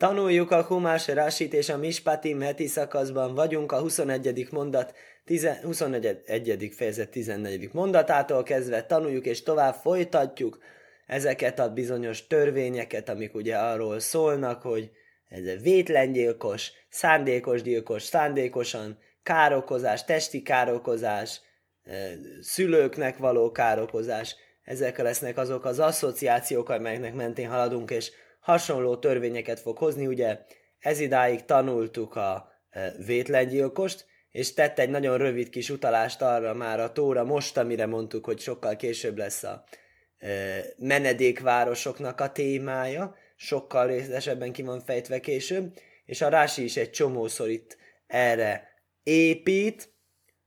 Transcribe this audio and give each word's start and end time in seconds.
Tanuljuk 0.00 0.50
a 0.50 0.62
Humás 0.62 1.08
Rásit 1.08 1.52
és 1.52 1.68
a 1.68 1.76
Mispatim 1.76 2.40
heti 2.40 2.66
szakaszban 2.66 3.34
vagyunk, 3.34 3.72
a 3.72 3.80
21. 3.80 4.48
mondat, 4.50 4.94
10, 5.24 5.48
21. 5.62 6.72
fejezet 6.76 7.10
14. 7.10 7.68
mondatától 7.72 8.42
kezdve 8.42 8.84
tanuljuk 8.84 9.26
és 9.26 9.42
tovább 9.42 9.74
folytatjuk 9.74 10.58
ezeket 11.06 11.58
a 11.58 11.72
bizonyos 11.72 12.26
törvényeket, 12.26 13.08
amik 13.08 13.34
ugye 13.34 13.56
arról 13.56 13.98
szólnak, 13.98 14.62
hogy 14.62 14.90
ez 15.28 15.62
vétlengyilkos, 15.62 16.72
szándékos 16.88 17.62
gyilkos, 17.62 18.02
szándékosan, 18.02 18.98
károkozás, 19.22 20.04
testi 20.04 20.42
károkozás, 20.42 21.40
szülőknek 22.40 23.16
való 23.16 23.50
károkozás, 23.50 24.36
ezek 24.64 24.98
lesznek 24.98 25.38
azok 25.38 25.64
az 25.64 25.78
asszociációk, 25.78 26.68
amelyeknek 26.68 27.14
mentén 27.14 27.48
haladunk, 27.48 27.90
és 27.90 28.10
hasonló 28.50 28.96
törvényeket 28.96 29.60
fog 29.60 29.78
hozni, 29.78 30.06
ugye? 30.06 30.38
Ez 30.78 31.00
idáig 31.00 31.44
tanultuk 31.44 32.16
a 32.16 32.52
vétlengyilkost, 33.06 34.06
és 34.30 34.54
tett 34.54 34.78
egy 34.78 34.90
nagyon 34.90 35.18
rövid 35.18 35.48
kis 35.48 35.70
utalást 35.70 36.22
arra 36.22 36.54
már 36.54 36.80
a 36.80 36.92
Tóra 36.92 37.24
most, 37.24 37.56
amire 37.56 37.86
mondtuk, 37.86 38.24
hogy 38.24 38.40
sokkal 38.40 38.76
később 38.76 39.18
lesz 39.18 39.42
a 39.42 39.64
menedékvárosoknak 40.76 42.20
a 42.20 42.32
témája, 42.32 43.14
sokkal 43.36 43.86
részesebben 43.86 44.52
ki 44.52 44.62
van 44.62 44.80
fejtve 44.80 45.20
később, 45.20 45.72
és 46.04 46.20
a 46.20 46.28
Rási 46.28 46.64
is 46.64 46.76
egy 46.76 46.90
csomószor 46.90 47.48
itt 47.48 47.76
erre 48.06 48.68
épít, 49.02 49.92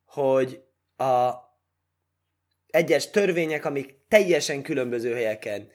hogy 0.06 0.64
a 0.98 1.32
egyes 2.68 3.10
törvények, 3.10 3.66
amik 3.66 3.96
teljesen 4.08 4.62
különböző 4.62 5.14
helyeken, 5.14 5.70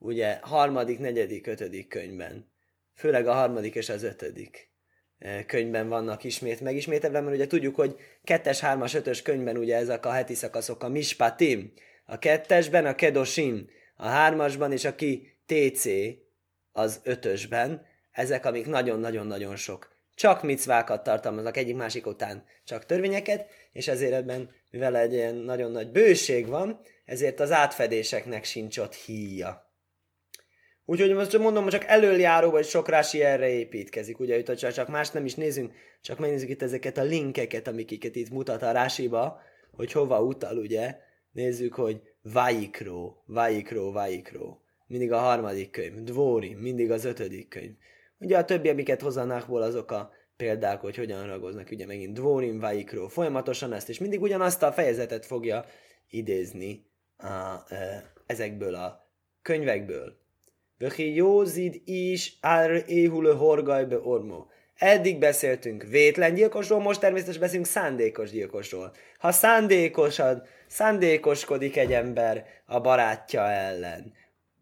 ugye 0.00 0.38
harmadik, 0.42 0.98
negyedik, 0.98 1.46
ötödik 1.46 1.88
könyvben, 1.88 2.52
főleg 2.94 3.26
a 3.26 3.32
harmadik 3.32 3.74
és 3.74 3.88
az 3.88 4.02
ötödik 4.02 4.70
eh, 5.18 5.44
könyvben 5.44 5.88
vannak 5.88 6.24
ismét 6.24 6.60
megismételve, 6.60 7.20
mert 7.20 7.34
ugye 7.34 7.46
tudjuk, 7.46 7.74
hogy 7.74 7.96
kettes, 8.24 8.60
hármas, 8.60 8.94
ötös 8.94 9.22
könyvben 9.22 9.56
ugye 9.56 9.76
ezek 9.76 10.06
a 10.06 10.10
heti 10.10 10.34
szakaszok 10.34 10.82
a 10.82 10.88
mispatim, 10.88 11.72
a 12.04 12.18
kettesben 12.18 12.86
a 12.86 12.94
kedosim, 12.94 13.68
a 13.96 14.06
hármasban 14.06 14.72
és 14.72 14.84
a 14.84 14.94
ki 14.94 15.38
TC 15.46 15.86
az 16.72 17.00
ötösben, 17.02 17.86
ezek, 18.10 18.44
amik 18.44 18.66
nagyon-nagyon-nagyon 18.66 19.56
sok 19.56 19.98
csak 20.20 20.42
micvákat 20.42 21.02
tartalmaznak 21.02 21.56
egyik 21.56 21.76
másik 21.76 22.06
után, 22.06 22.44
csak 22.64 22.86
törvényeket, 22.86 23.48
és 23.72 23.88
ezért 23.88 24.12
ebben, 24.12 24.50
mivel 24.70 24.96
egy 24.96 25.12
ilyen 25.12 25.34
nagyon 25.34 25.70
nagy 25.70 25.90
bőség 25.90 26.46
van, 26.46 26.80
ezért 27.04 27.40
az 27.40 27.50
átfedéseknek 27.50 28.44
sincs 28.44 28.78
ott 28.78 28.94
híja. 28.94 29.69
Úgyhogy 30.90 31.14
most 31.14 31.38
mondom, 31.38 31.68
csak 31.68 31.84
előjáró, 31.84 32.50
vagy 32.50 32.64
sok 32.64 32.88
rási 32.88 33.22
erre 33.22 33.48
építkezik, 33.48 34.18
ugye, 34.18 34.42
hogy 34.44 34.56
csak 34.56 34.88
más 34.88 35.10
nem 35.10 35.24
is 35.24 35.34
nézünk, 35.34 35.72
csak 36.00 36.18
megnézzük 36.18 36.48
itt 36.48 36.62
ezeket 36.62 36.98
a 36.98 37.02
linkeket, 37.02 37.68
amiket 37.68 38.16
itt 38.16 38.30
mutat 38.30 38.62
a 38.62 38.72
rásiba, 38.72 39.40
hogy 39.72 39.92
hova 39.92 40.22
utal, 40.22 40.56
ugye, 40.56 40.96
nézzük, 41.32 41.74
hogy 41.74 42.02
Vaikro, 42.22 43.14
Vaikro, 43.26 43.92
Vaikro, 43.92 44.58
mindig 44.86 45.12
a 45.12 45.18
harmadik 45.18 45.70
könyv, 45.70 45.94
Dvori, 45.94 46.54
mindig 46.54 46.90
az 46.90 47.04
ötödik 47.04 47.48
könyv. 47.48 47.74
Ugye 48.18 48.38
a 48.38 48.44
többi, 48.44 48.68
amiket 48.68 49.00
hozzanákból 49.00 49.62
azok 49.62 49.90
a 49.90 50.12
példák, 50.36 50.80
hogy 50.80 50.96
hogyan 50.96 51.26
ragoznak, 51.26 51.68
ugye 51.70 51.86
megint 51.86 52.14
Dvorim, 52.14 52.58
Vaikro, 52.58 53.08
folyamatosan 53.08 53.72
ezt, 53.72 53.88
és 53.88 53.98
mindig 53.98 54.20
ugyanazt 54.20 54.62
a 54.62 54.72
fejezetet 54.72 55.26
fogja 55.26 55.64
idézni 56.08 56.86
a, 57.16 57.56
ezekből 58.26 58.74
a 58.74 59.12
könyvekből. 59.42 60.19
Vöhi 60.80 61.14
Józid 61.14 61.80
is 61.84 62.36
ár 62.40 62.84
éhulő 62.86 63.34
horgajbe 63.34 63.98
ormó. 63.98 64.50
Eddig 64.76 65.18
beszéltünk 65.18 65.82
vétlen 65.82 66.34
gyilkosról, 66.34 66.80
most 66.80 67.00
természetesen 67.00 67.40
beszélünk 67.40 67.66
szándékos 67.66 68.30
gyilkosról. 68.30 68.92
Ha 69.18 69.32
szándékosad, 69.32 70.46
szándékoskodik 70.66 71.76
egy 71.76 71.92
ember 71.92 72.46
a 72.66 72.80
barátja 72.80 73.50
ellen, 73.50 74.12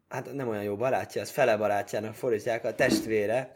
hát 0.09 0.33
nem 0.33 0.47
olyan 0.47 0.63
jó 0.63 0.75
barátja, 0.75 1.21
az 1.21 1.29
fele 1.29 1.57
barátjának 1.57 2.15
fordítják, 2.15 2.65
a 2.65 2.75
testvére, 2.75 3.51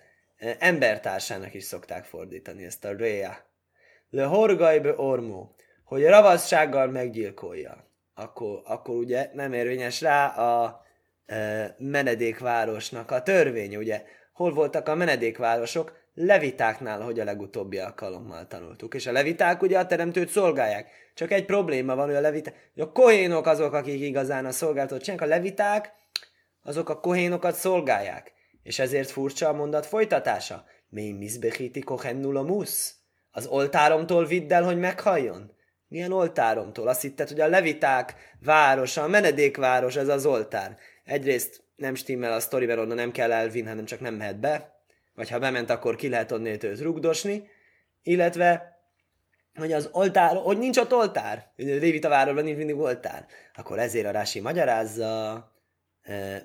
embertársának 0.60 1.54
is 1.54 1.64
szokták 1.64 2.04
fordítani 2.06 2.64
ezt 2.64 2.86
a 2.86 2.96
réa. 2.96 3.38
Le 4.10 4.24
horgajbe 4.24 4.94
ormó, 4.96 5.56
hogy 5.84 6.04
ravassággal 6.04 6.88
meggyilkolja. 6.88 7.92
Akkor, 8.14 8.62
akkor 8.66 8.96
ugye 8.96 9.30
nem 9.34 9.54
érvényes 9.54 10.02
rá 10.02 10.28
a 10.28 10.83
menedékvárosnak 11.78 13.12
a 13.12 13.24
törvény, 13.24 13.76
ugye? 13.76 14.04
Hol 14.34 14.54
voltak 14.54 14.88
a 14.88 14.96
menedékvárosok? 14.96 16.02
Levitáknál, 16.14 17.02
hogy 17.02 17.20
a 17.20 17.24
legutóbbi 17.24 17.78
alkalommal 17.78 18.48
tanultuk. 18.48 18.94
És 18.94 19.08
a 19.08 19.12
leviták 19.12 19.62
ugye 19.62 19.80
a 19.80 19.86
teremtőt 19.86 20.30
szolgálják. 20.30 20.88
Csak 21.14 21.32
egy 21.32 21.46
probléma 21.46 21.96
van, 21.96 22.06
hogy 22.06 22.16
a 22.16 22.22
leviták, 22.22 22.72
a 22.76 22.92
kohénok 22.92 23.46
azok, 23.46 23.74
akik 23.74 24.02
igazán 24.02 24.46
a 24.46 24.52
szolgáltatót 24.52 25.04
csinálják. 25.04 25.30
A 25.30 25.34
leviták 25.36 25.94
azok 26.64 26.90
a 26.90 27.00
kohénokat 27.00 27.56
szolgálják. 27.56 28.32
És 28.64 28.80
ezért 28.80 29.12
furcsa 29.12 29.48
a 29.48 29.54
mondat 29.54 29.86
folytatása. 29.86 30.66
Mi 30.90 31.12
mizbechiti 31.12 31.80
kohennul 31.80 32.38
a 32.38 32.42
musz? 32.42 32.96
Az 33.32 33.46
oltáromtól 33.46 34.26
vidd 34.26 34.54
el, 34.54 34.64
hogy 34.64 34.80
meghalljon? 34.80 35.52
Milyen 35.88 36.12
oltáromtól? 36.12 36.88
Azt 36.88 37.02
hitted, 37.02 37.28
hogy 37.28 37.40
a 37.40 37.48
leviták 37.48 38.16
városa, 38.40 39.04
a 39.04 39.08
menedékváros, 39.08 39.96
ez 39.96 40.08
az 40.08 40.26
oltár. 40.26 40.78
Egyrészt 41.04 41.64
nem 41.76 41.96
stimmel 41.96 42.34
a 42.34 42.40
sztori, 42.40 42.66
mert 42.66 42.80
onnan 42.80 42.96
nem 42.96 43.12
kell 43.12 43.32
elvinni, 43.32 43.68
hanem 43.68 43.86
csak 43.86 44.00
nem 44.00 44.14
mehet 44.14 44.40
be. 44.40 44.82
Vagy 45.14 45.30
ha 45.30 45.40
bement, 45.40 45.70
akkor 45.70 45.96
ki 45.96 46.10
lehet 46.10 46.32
onnét 46.32 46.64
őt 46.64 46.82
rugdosni. 46.82 47.48
Illetve 48.02 48.74
hogy 49.56 49.72
az 49.72 49.90
oltár, 49.92 50.36
hogy 50.36 50.58
nincs 50.58 50.78
ott 50.78 50.94
oltár, 50.94 51.52
Lévita 51.56 52.10
városban 52.10 52.44
nincs 52.44 52.58
mindig 52.58 52.78
oltár, 52.78 53.26
akkor 53.54 53.80
ezért 53.80 54.06
a 54.06 54.12
Rási 54.12 54.40
magyarázza, 54.40 55.52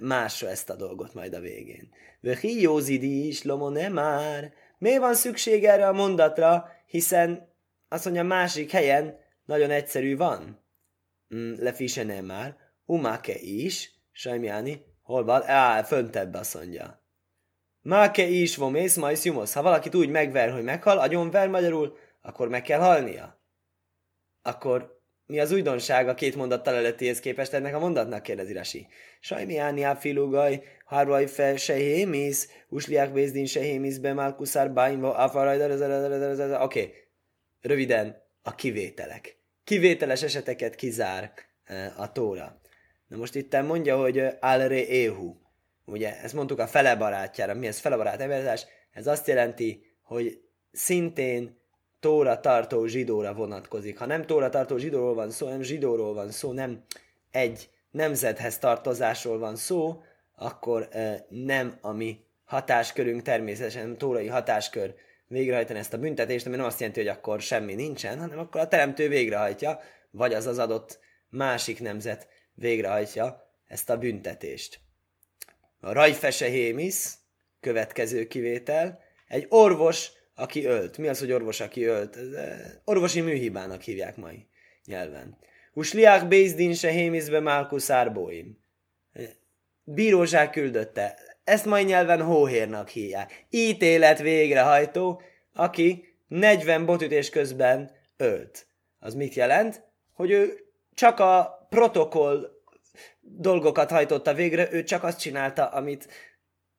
másra 0.01 0.49
ezt 0.49 0.71
a 0.71 0.77
dolgot 0.77 1.15
majd 1.15 1.35
a 1.35 1.41
végén. 1.41 1.89
Vöhi 2.21 2.61
józidi 2.61 3.27
is, 3.27 3.43
lomone 3.43 3.89
már. 3.89 4.53
Miért 4.79 5.01
van 5.01 5.15
szükség 5.15 5.65
erre 5.65 5.89
a 5.89 5.93
mondatra, 5.93 6.69
hiszen 6.87 7.53
azt 7.89 8.05
mondja, 8.05 8.23
másik 8.23 8.71
helyen 8.71 9.19
nagyon 9.45 9.71
egyszerű 9.71 10.17
van. 10.17 10.65
Mm, 11.35 11.53
Lefise 11.57 12.05
nem 12.05 12.25
már. 12.25 12.57
Umake 12.85 13.39
is, 13.39 13.93
Sajmiáni, 14.19 14.85
hol 15.03 15.25
van? 15.25 15.43
Á, 15.43 15.83
föntebb 15.83 16.35
azt 16.35 16.55
mondja. 16.55 17.03
Máke 17.81 18.23
is 18.23 18.57
vomész, 18.57 18.97
majd 18.97 19.25
jumosz. 19.25 19.53
Ha 19.53 19.63
valakit 19.63 19.95
úgy 19.95 20.09
megver, 20.09 20.51
hogy 20.51 20.63
meghal, 20.63 20.99
agyonver 20.99 21.49
magyarul, 21.49 21.97
akkor 22.23 22.49
meg 22.49 22.63
kell 22.63 22.81
halnia. 22.81 23.41
Akkor 24.43 25.01
mi 25.27 25.41
az 25.41 25.53
újdonság 25.53 26.09
a 26.09 26.15
két 26.15 26.37
mondattal 26.37 26.75
előttihez 26.75 27.21
képest 27.21 27.53
ennek 27.53 27.75
a 27.75 27.79
mondatnak, 27.79 28.23
kérdezi 28.23 28.53
Rasi. 28.53 28.87
Sajmiáni 29.21 29.83
áfilugaj, 29.83 30.63
harvaj 30.85 31.27
fel 31.27 31.57
sehémisz, 31.57 32.49
usliák 32.69 33.13
bézdin 33.13 33.47
sehémisz 33.47 33.99
be 33.99 34.13
málkuszár 34.13 34.73
bájnva, 34.73 35.33
oké, 36.63 36.95
röviden 37.61 38.23
a 38.43 38.55
kivételek. 38.55 39.37
Kivételes 39.65 40.23
eseteket 40.23 40.75
kizár 40.75 41.33
eh, 41.65 42.01
a 42.01 42.13
tóra. 42.13 42.61
Na 43.09 43.17
most 43.17 43.35
itt 43.35 43.63
mondja, 43.63 43.97
hogy 43.97 44.25
alre 44.41 44.87
éhu. 44.87 45.37
Ugye, 45.85 46.21
ezt 46.21 46.35
mondtuk 46.35 46.59
a 46.59 46.67
fele 46.67 46.97
barátjára. 46.97 47.55
Mi 47.55 47.67
ez 47.67 47.79
fele 47.79 47.97
barát 47.97 48.67
Ez 48.93 49.07
azt 49.07 49.27
jelenti, 49.27 49.83
hogy 50.03 50.41
szintén 50.73 51.59
tóra 52.01 52.41
tartó 52.41 52.87
zsidóra 52.87 53.35
vonatkozik. 53.35 53.99
Ha 53.99 54.07
nem 54.07 54.27
tóra 54.27 54.49
tartó 54.49 54.77
zsidóról 54.77 55.15
van 55.15 55.31
szó, 55.31 55.49
nem 55.49 55.63
zsidóról 55.63 56.15
van 56.15 56.31
szó, 56.31 56.53
nem 56.53 56.85
egy 57.31 57.71
nemzethez 57.91 58.59
tartozásról 58.59 59.39
van 59.39 59.57
szó, 59.57 60.03
akkor 60.35 60.89
e, 60.91 61.27
nem 61.29 61.79
a 61.81 61.93
mi 61.93 62.25
hatáskörünk 62.45 63.23
természetesen, 63.23 63.99
tórai 63.99 64.27
hatáskör 64.27 64.95
végrehajtani 65.27 65.79
ezt 65.79 65.93
a 65.93 65.99
büntetést, 65.99 66.47
ami 66.47 66.57
nem 66.57 66.65
azt 66.65 66.81
jelenti, 66.81 67.01
hogy 67.01 67.09
akkor 67.09 67.41
semmi 67.41 67.75
nincsen, 67.75 68.19
hanem 68.19 68.39
akkor 68.39 68.61
a 68.61 68.69
teremtő 68.69 69.09
végrehajtja, 69.09 69.81
vagy 70.11 70.35
az 70.35 70.47
az 70.47 70.59
adott 70.59 70.99
másik 71.29 71.81
nemzet 71.81 72.29
végrehajtja 72.59 73.53
ezt 73.67 73.91
a 73.91 73.99
büntetést. 73.99 74.81
A 75.81 75.93
rajfese 75.93 76.47
hémisz, 76.47 77.19
következő 77.61 78.27
kivétel, 78.27 79.01
egy 79.29 79.47
orvos 79.49 80.11
aki 80.39 80.65
ölt. 80.65 80.99
Mi 80.99 81.09
az, 81.09 81.19
hogy 81.19 81.33
orvos, 81.33 81.61
aki 81.61 81.85
ölt? 81.85 82.17
Ez, 82.17 82.33
eh, 82.33 82.59
orvosi 82.85 83.21
műhibának 83.21 83.83
hívják 83.83 84.17
mai 84.17 84.47
nyelven. 84.85 85.39
Usliák 85.73 86.29
Bézdin 86.29 86.75
se 86.75 86.91
hémizbe 86.91 87.41
Málkusz 87.41 87.91
Árbóim. 87.91 88.59
Bíróság 89.85 90.51
küldötte. 90.51 91.19
Ezt 91.45 91.65
mai 91.65 91.85
nyelven 91.85 92.23
hóhérnak 92.23 92.89
hívják. 92.89 93.47
Ítélet 93.51 94.19
végrehajtó, 94.19 95.23
aki 95.55 96.05
40 96.29 96.87
botütés 96.87 97.31
közben 97.31 97.91
ölt. 98.17 98.67
Az 98.99 99.15
mit 99.15 99.35
jelent? 99.35 99.83
Hogy 100.13 100.31
ő 100.31 100.59
csak 100.95 101.21
a 101.21 101.58
protokoll 101.69 102.57
dolgokat 103.21 103.91
hajtotta 103.91 104.35
végre, 104.35 104.73
ő 104.73 104.83
csak 104.83 105.05
azt 105.05 105.21
csinálta, 105.21 105.67
amit 105.67 106.09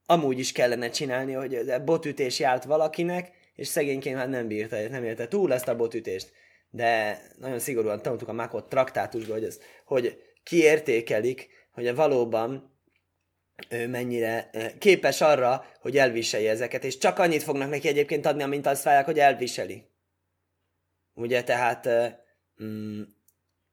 amúgy 0.05 0.39
is 0.39 0.51
kellene 0.51 0.89
csinálni, 0.89 1.33
hogy 1.33 1.81
botütés 1.85 2.39
járt 2.39 2.63
valakinek, 2.63 3.31
és 3.55 3.67
szegényként 3.67 4.15
már 4.15 4.29
nem 4.29 4.47
bírta, 4.47 4.89
nem 4.89 5.03
érte 5.03 5.27
túl 5.27 5.53
ezt 5.53 5.67
a 5.67 5.75
botütést. 5.75 6.31
De 6.69 7.21
nagyon 7.37 7.59
szigorúan 7.59 8.01
tanultuk 8.01 8.27
a 8.27 8.33
Mákot 8.33 8.69
traktátusból, 8.69 9.35
hogy, 9.35 9.43
ez, 9.43 9.59
hogy 9.85 10.21
kiértékelik, 10.43 11.49
hogy 11.71 11.95
valóban 11.95 12.77
ő 13.69 13.87
mennyire 13.87 14.49
képes 14.79 15.21
arra, 15.21 15.65
hogy 15.79 15.97
elviselje 15.97 16.51
ezeket, 16.51 16.83
és 16.83 16.97
csak 16.97 17.19
annyit 17.19 17.43
fognak 17.43 17.69
neki 17.69 17.87
egyébként 17.87 18.25
adni, 18.25 18.43
amint 18.43 18.65
azt 18.65 18.83
várják, 18.83 19.05
hogy 19.05 19.19
elviseli. 19.19 19.83
Ugye, 21.13 21.43
tehát 21.43 21.89
mm, 22.63 23.01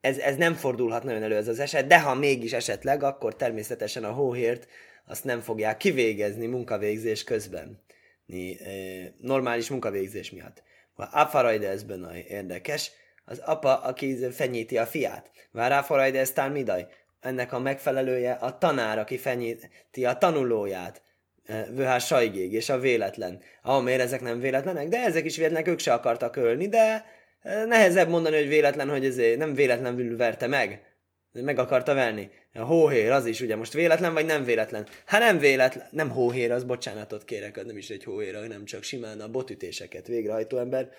ez, 0.06 0.18
ez 0.18 0.36
nem 0.36 0.54
fordulhat 0.54 1.02
nagyon 1.02 1.22
elő 1.22 1.36
ez 1.36 1.48
az 1.48 1.58
eset, 1.58 1.86
de 1.86 2.00
ha 2.00 2.14
mégis 2.14 2.52
esetleg, 2.52 3.02
akkor 3.02 3.36
természetesen 3.36 4.04
a 4.04 4.12
hóhért 4.12 4.68
azt 5.06 5.24
nem 5.24 5.40
fogják 5.40 5.76
kivégezni 5.76 6.46
munkavégzés 6.46 7.24
közben. 7.24 7.80
Normális 9.20 9.68
munkavégzés 9.68 10.30
miatt. 10.30 10.62
A 10.94 11.08
ez 11.68 11.84
érdekes, 12.28 12.90
az 13.24 13.38
apa, 13.38 13.76
aki 13.76 14.16
fenyíti 14.30 14.78
a 14.78 14.86
fiát. 14.86 15.30
Vár 15.50 15.72
ez 16.16 16.32
midaj. 16.52 16.86
Ennek 17.20 17.52
a 17.52 17.58
megfelelője 17.58 18.32
a 18.32 18.58
tanár, 18.58 18.98
aki 18.98 19.18
fenyíti 19.18 20.04
a 20.04 20.18
tanulóját. 20.18 21.02
Vöhás 21.70 22.06
sajgég, 22.06 22.52
és 22.52 22.68
a 22.68 22.78
véletlen. 22.78 23.40
Ah, 23.62 23.82
miért 23.82 24.00
ezek 24.00 24.20
nem 24.20 24.40
véletlenek? 24.40 24.88
De 24.88 24.98
ezek 24.98 25.24
is 25.24 25.36
véletlenek, 25.36 25.68
ők 25.68 25.78
se 25.78 25.92
akartak 25.92 26.36
ölni, 26.36 26.68
de 26.68 27.04
nehezebb 27.46 28.08
mondani, 28.08 28.36
hogy 28.36 28.48
véletlen, 28.48 28.88
hogy 28.88 29.04
ez 29.04 29.16
nem 29.36 29.54
véletlenül 29.54 30.16
verte 30.16 30.46
meg. 30.46 30.94
Meg 31.32 31.58
akarta 31.58 31.94
verni. 31.94 32.30
A 32.54 32.62
hóhér 32.62 33.10
az 33.10 33.26
is 33.26 33.40
ugye 33.40 33.56
most 33.56 33.72
véletlen, 33.72 34.12
vagy 34.12 34.26
nem 34.26 34.44
véletlen? 34.44 34.86
Hát 35.04 35.20
nem 35.20 35.38
véletlen, 35.38 35.88
nem 35.90 36.10
hóhér, 36.10 36.50
az 36.52 36.64
bocsánatot 36.64 37.24
kérek, 37.24 37.56
az 37.56 37.64
nem 37.64 37.76
is 37.76 37.90
egy 37.90 38.04
hóhér, 38.04 38.34
hanem 38.34 38.64
csak 38.64 38.82
simán 38.82 39.20
a 39.20 39.28
botütéseket 39.28 40.06
végrehajtó 40.06 40.58
ember. 40.58 40.90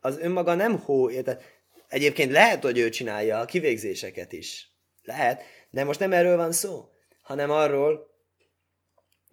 Az 0.00 0.18
önmaga 0.18 0.54
nem 0.54 0.78
hóhér, 0.78 1.22
tehát 1.22 1.42
egyébként 1.88 2.32
lehet, 2.32 2.62
hogy 2.62 2.78
ő 2.78 2.88
csinálja 2.88 3.38
a 3.38 3.44
kivégzéseket 3.44 4.32
is. 4.32 4.70
Lehet, 5.02 5.42
de 5.70 5.84
most 5.84 6.00
nem 6.00 6.12
erről 6.12 6.36
van 6.36 6.52
szó, 6.52 6.88
hanem 7.22 7.50
arról, 7.50 8.10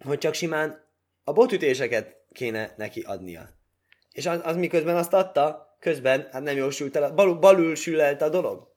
hogy 0.04 0.18
csak 0.18 0.34
simán 0.34 0.84
a 1.24 1.32
botütéseket 1.32 2.16
kéne 2.32 2.74
neki 2.76 3.00
adnia. 3.00 3.48
És 4.12 4.26
az, 4.26 4.40
az 4.42 4.56
miközben 4.56 4.96
azt 4.96 5.12
adta, 5.12 5.67
közben 5.80 6.28
hát 6.32 6.42
nem 6.42 6.56
jól 6.56 6.70
sült 6.70 6.96
el, 6.96 7.12
balul, 7.12 7.34
balul 7.34 7.74
sülelt 7.74 8.22
a 8.22 8.28
dolog. 8.28 8.68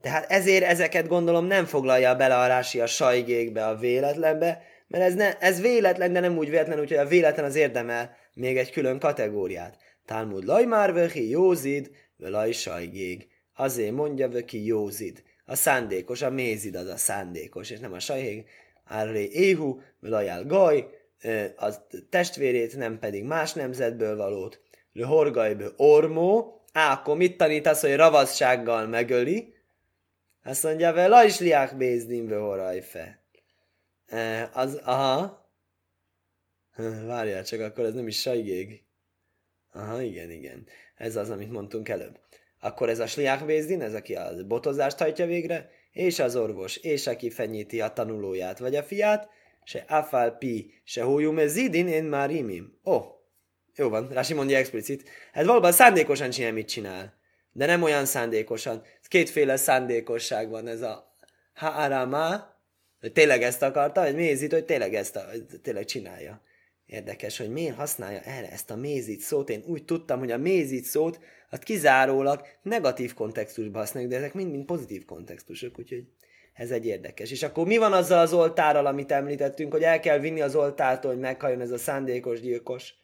Tehát 0.00 0.30
ezért 0.30 0.64
ezeket 0.64 1.06
gondolom 1.06 1.44
nem 1.44 1.64
foglalja 1.64 2.16
bele 2.16 2.38
a 2.38 2.46
rási 2.46 2.80
a 2.80 2.86
sajgékbe, 2.86 3.66
a 3.66 3.76
véletlenbe, 3.76 4.62
mert 4.86 5.04
ez, 5.04 5.14
ne, 5.14 5.38
ez 5.38 5.60
véletlen, 5.60 6.12
de 6.12 6.20
nem 6.20 6.36
úgy 6.36 6.50
véletlen, 6.50 6.80
úgyhogy 6.80 6.96
a 6.96 7.06
véletlen 7.06 7.44
az 7.44 7.54
érdemel 7.54 8.16
még 8.34 8.56
egy 8.56 8.70
külön 8.70 8.98
kategóriát. 8.98 9.76
Talmud 10.06 10.44
lajmár 10.44 10.92
vöki 10.92 11.28
józid, 11.28 11.90
völaj 12.16 12.52
sajgég. 12.52 13.28
Azért 13.54 13.92
mondja 13.92 14.28
vöki 14.28 14.64
józid. 14.64 15.22
A 15.44 15.54
szándékos, 15.54 16.22
a 16.22 16.30
mézid 16.30 16.74
az 16.74 16.86
a 16.86 16.96
szándékos, 16.96 17.70
és 17.70 17.78
nem 17.78 17.92
a 17.92 17.98
sajgég. 17.98 18.44
Árré 18.84 19.24
éhu, 19.32 19.80
völajál 20.00 20.44
gaj, 20.44 20.88
a 21.56 21.86
testvérét, 22.10 22.76
nem 22.76 22.98
pedig 22.98 23.24
más 23.24 23.52
nemzetből 23.52 24.16
valót. 24.16 24.60
Le 24.92 25.06
horgajből 25.06 25.72
ormó, 25.76 26.60
ákom 26.72 27.16
mit 27.16 27.36
tanítasz, 27.36 27.80
hogy 27.80 27.96
ravassággal 27.96 28.86
megöli, 28.86 29.54
azt 30.44 30.62
mondja, 30.62 30.92
vele 30.92 31.24
is 31.24 31.38
liák 31.38 31.76
bézdin 31.76 32.38
horajfe. 32.38 33.22
E, 34.06 34.50
az, 34.52 34.74
aha. 34.84 35.50
Várjál 37.06 37.44
csak, 37.44 37.60
akkor 37.60 37.84
ez 37.84 37.94
nem 37.94 38.06
is 38.06 38.20
sajgég. 38.20 38.82
Aha, 39.72 40.02
igen, 40.02 40.30
igen. 40.30 40.66
Ez 40.96 41.16
az, 41.16 41.30
amit 41.30 41.50
mondtunk 41.50 41.88
előbb. 41.88 42.18
Akkor 42.60 42.88
ez 42.88 42.98
a 42.98 43.06
sliák 43.06 43.46
bézdin, 43.46 43.82
ez 43.82 43.94
aki 43.94 44.14
a 44.14 44.46
botozást 44.46 44.98
hajtja 44.98 45.26
végre, 45.26 45.70
és 45.92 46.18
az 46.18 46.36
orvos, 46.36 46.76
és 46.76 47.06
aki 47.06 47.30
fenyíti 47.30 47.80
a 47.80 47.92
tanulóját 47.92 48.58
vagy 48.58 48.76
a 48.76 48.82
fiát, 48.82 49.28
se 49.64 49.84
afal 49.88 50.30
pi, 50.30 50.72
se 50.84 51.02
hójum 51.02 51.46
zidin, 51.46 51.88
én 51.88 52.04
már 52.04 52.30
imim. 52.30 52.78
Ó, 52.84 52.92
oh, 52.92 53.04
jó 53.76 53.88
van, 53.88 54.08
Rási 54.08 54.34
mondja 54.34 54.56
explicit. 54.56 55.08
Hát 55.32 55.44
valóban 55.44 55.72
szándékosan 55.72 56.30
csinál, 56.30 56.52
mit 56.52 56.68
csinál. 56.68 57.14
De 57.52 57.66
nem 57.66 57.82
olyan 57.82 58.04
szándékosan 58.04 58.82
kétféle 59.08 59.56
szándékosság 59.56 60.50
van 60.50 60.66
ez 60.66 60.82
a 60.82 61.16
hárama, 61.54 62.56
hogy 63.00 63.12
tényleg 63.12 63.42
ezt 63.42 63.62
akarta, 63.62 64.00
vagy 64.00 64.14
mézit, 64.14 64.52
hogy 64.52 64.64
tényleg 64.64 64.94
ezt 64.94 65.16
a, 65.16 65.24
tényleg 65.62 65.84
csinálja. 65.84 66.42
Érdekes, 66.86 67.38
hogy 67.38 67.50
miért 67.50 67.76
használja 67.76 68.20
erre 68.20 68.50
ezt 68.50 68.70
a 68.70 68.76
mézit 68.76 69.20
szót. 69.20 69.50
Én 69.50 69.62
úgy 69.66 69.84
tudtam, 69.84 70.18
hogy 70.18 70.30
a 70.30 70.38
mézit 70.38 70.84
szót 70.84 71.20
azt 71.50 71.62
kizárólag 71.62 72.46
negatív 72.62 73.14
kontextusban 73.14 73.80
használjuk, 73.80 74.12
de 74.12 74.18
ezek 74.18 74.34
mind-mind 74.34 74.64
pozitív 74.64 75.04
kontextusok, 75.04 75.78
úgyhogy 75.78 76.04
ez 76.52 76.70
egy 76.70 76.86
érdekes. 76.86 77.30
És 77.30 77.42
akkor 77.42 77.66
mi 77.66 77.76
van 77.76 77.92
azzal 77.92 78.18
az 78.18 78.32
oltárral, 78.32 78.86
amit 78.86 79.12
említettünk, 79.12 79.72
hogy 79.72 79.82
el 79.82 80.00
kell 80.00 80.18
vinni 80.18 80.40
az 80.40 80.54
oltártól, 80.54 81.10
hogy 81.10 81.20
meghajjon 81.20 81.60
ez 81.60 81.70
a 81.70 81.78
szándékos 81.78 82.40
gyilkos? 82.40 82.94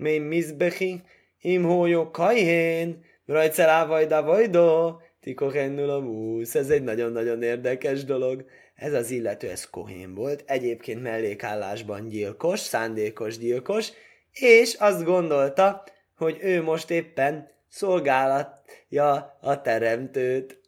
Mi 0.00 0.18
mizbechi, 0.18 1.02
im 1.40 1.64
hólyok 1.64 2.12
kajhén, 2.12 3.04
rajtszer 3.26 3.68
ávajda 3.68 4.22
vajdo, 4.22 4.96
Tikohennul 5.20 5.90
a 5.90 5.98
músz, 5.98 6.54
ez 6.54 6.70
egy 6.70 6.82
nagyon-nagyon 6.82 7.42
érdekes 7.42 8.04
dolog. 8.04 8.44
Ez 8.74 8.92
az 8.92 9.10
illető, 9.10 9.50
ez 9.50 9.70
kohén 9.70 10.14
volt, 10.14 10.44
egyébként 10.46 11.02
mellékállásban 11.02 12.08
gyilkos, 12.08 12.60
szándékos 12.60 13.38
gyilkos, 13.38 13.88
és 14.32 14.74
azt 14.74 15.04
gondolta, 15.04 15.84
hogy 16.16 16.38
ő 16.40 16.62
most 16.62 16.90
éppen 16.90 17.50
szolgálatja 17.68 19.38
a 19.40 19.60
teremtőt, 19.60 20.60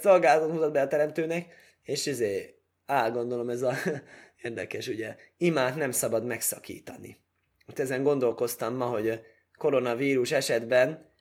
szolgálatot 0.00 0.52
mutat 0.52 0.72
be 0.72 0.80
a 0.80 0.88
teremtőnek, 0.88 1.46
és 1.82 2.06
ezért, 2.06 2.54
á, 2.86 3.08
gondolom 3.08 3.48
ez 3.48 3.62
a 3.62 3.72
érdekes, 4.42 4.88
ugye, 4.88 5.16
imát 5.36 5.76
nem 5.76 5.90
szabad 5.90 6.24
megszakítani. 6.24 7.24
Itt 7.68 7.78
ezen 7.78 8.02
gondolkoztam 8.02 8.74
ma, 8.74 8.84
hogy 8.84 9.20
koronavírus 9.58 10.32
esetben 10.32 11.12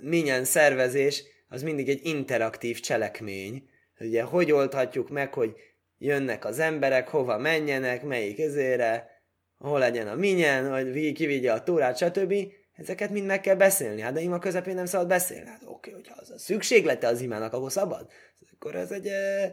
milyen 0.00 0.44
szervezés 0.44 1.24
az 1.48 1.62
mindig 1.62 1.88
egy 1.88 2.00
interaktív 2.06 2.80
cselekmény. 2.80 3.68
Ugye, 4.00 4.22
hogy 4.22 4.52
oldhatjuk 4.52 5.08
meg, 5.08 5.34
hogy 5.34 5.54
jönnek 5.98 6.44
az 6.44 6.58
emberek, 6.58 7.08
hova 7.08 7.38
menjenek, 7.38 8.02
melyik 8.02 8.38
ezére, 8.38 9.22
hol 9.58 9.78
legyen 9.78 10.08
a 10.08 10.14
minyen, 10.14 10.70
hogy 10.70 11.12
kivigye 11.12 11.52
a 11.52 11.62
túrát, 11.62 11.96
stb. 11.96 12.34
Ezeket 12.72 13.10
mind 13.10 13.26
meg 13.26 13.40
kell 13.40 13.54
beszélni. 13.54 14.00
Hát 14.00 14.12
de 14.12 14.20
ima 14.20 14.38
közepén 14.38 14.74
nem 14.74 14.86
szabad 14.86 15.06
beszélni. 15.06 15.48
Hát 15.48 15.62
oké, 15.64 15.90
hogyha 15.90 16.14
az 16.18 16.30
a 16.30 16.38
szükséglete 16.38 17.06
az 17.06 17.20
imának, 17.20 17.52
akkor 17.52 17.72
szabad. 17.72 18.10
Akkor 18.52 18.74
ez 18.74 18.90
egy 18.90 19.06
ö, 19.06 19.44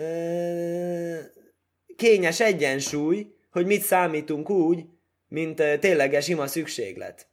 ö, 0.00 1.18
kényes 1.96 2.40
egyensúly, 2.40 3.34
hogy 3.50 3.66
mit 3.66 3.82
számítunk 3.82 4.50
úgy, 4.50 4.84
mint 5.28 5.56
tényleges 5.80 6.28
ima 6.28 6.46
szükséglet. 6.46 7.28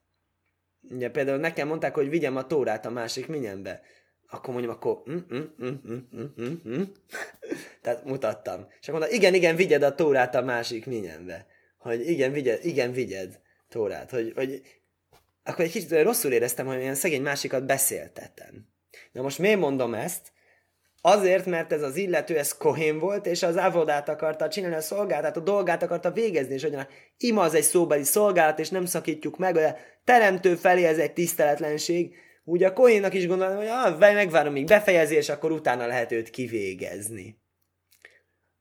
Ugye 0.89 1.09
például 1.09 1.37
nekem 1.37 1.67
mondták, 1.67 1.93
hogy 1.93 2.09
vigyem 2.09 2.35
a 2.35 2.47
tórát 2.47 2.85
a 2.85 2.89
másik 2.89 3.27
minyenbe. 3.27 3.81
Akkor 4.29 4.53
mondjam, 4.53 4.73
akkor 4.73 5.01
mm, 5.09 5.17
mm, 5.63 6.57
mm. 6.67 6.81
Tehát 7.81 8.05
mutattam. 8.05 8.67
És 8.81 8.87
akkor 8.87 8.99
mondta, 8.99 9.17
igen, 9.17 9.33
igen, 9.33 9.55
vigyed 9.55 9.83
a 9.83 9.95
tórát 9.95 10.35
a 10.35 10.41
másik 10.41 10.85
minyenbe. 10.85 11.45
Hogy 11.77 12.09
igen, 12.09 12.31
vigyed, 12.31 12.65
igen, 12.65 12.91
vigyed 12.91 13.39
tórát. 13.69 14.11
Hogy, 14.11 14.31
hogy 14.35 14.61
akkor 15.43 15.65
egy 15.65 15.71
kicsit 15.71 16.01
rosszul 16.01 16.31
éreztem, 16.31 16.65
hogy 16.65 16.79
ilyen 16.79 16.95
szegény 16.95 17.21
másikat 17.21 17.65
beszéltetem. 17.65 18.67
Na 19.11 19.21
most 19.21 19.39
miért 19.39 19.59
mondom 19.59 19.93
ezt? 19.93 20.31
Azért, 21.07 21.45
mert 21.45 21.71
ez 21.71 21.81
az 21.81 21.95
illető, 21.95 22.37
ez 22.37 22.57
kohén 22.57 22.99
volt, 22.99 23.25
és 23.25 23.43
az 23.43 23.57
ávodát 23.57 24.09
akarta 24.09 24.47
csinálni, 24.47 24.75
a 24.75 24.81
szolgáltat, 24.81 25.37
a 25.37 25.39
dolgát 25.39 25.83
akarta 25.83 26.11
végezni, 26.11 26.53
és 26.53 26.63
hogy 26.63 26.77
ima 27.17 27.41
az 27.41 27.53
egy 27.53 27.63
szóbeli 27.63 28.03
szolgálat, 28.03 28.59
és 28.59 28.69
nem 28.69 28.85
szakítjuk 28.85 29.37
meg, 29.37 29.57
a 29.57 29.75
teremtő 30.03 30.55
felé 30.55 30.85
ez 30.85 30.97
egy 30.97 31.13
tiszteletlenség, 31.13 32.15
úgy 32.43 32.63
a 32.63 32.73
kohénnak 32.73 33.13
is 33.13 33.27
gondolom, 33.27 33.55
hogy 33.55 33.67
ah, 33.67 33.99
megvárom, 33.99 34.53
még 34.53 34.65
befejezi, 34.65 35.15
és 35.15 35.29
akkor 35.29 35.51
utána 35.51 35.87
lehet 35.87 36.11
őt 36.11 36.29
kivégezni. 36.29 37.37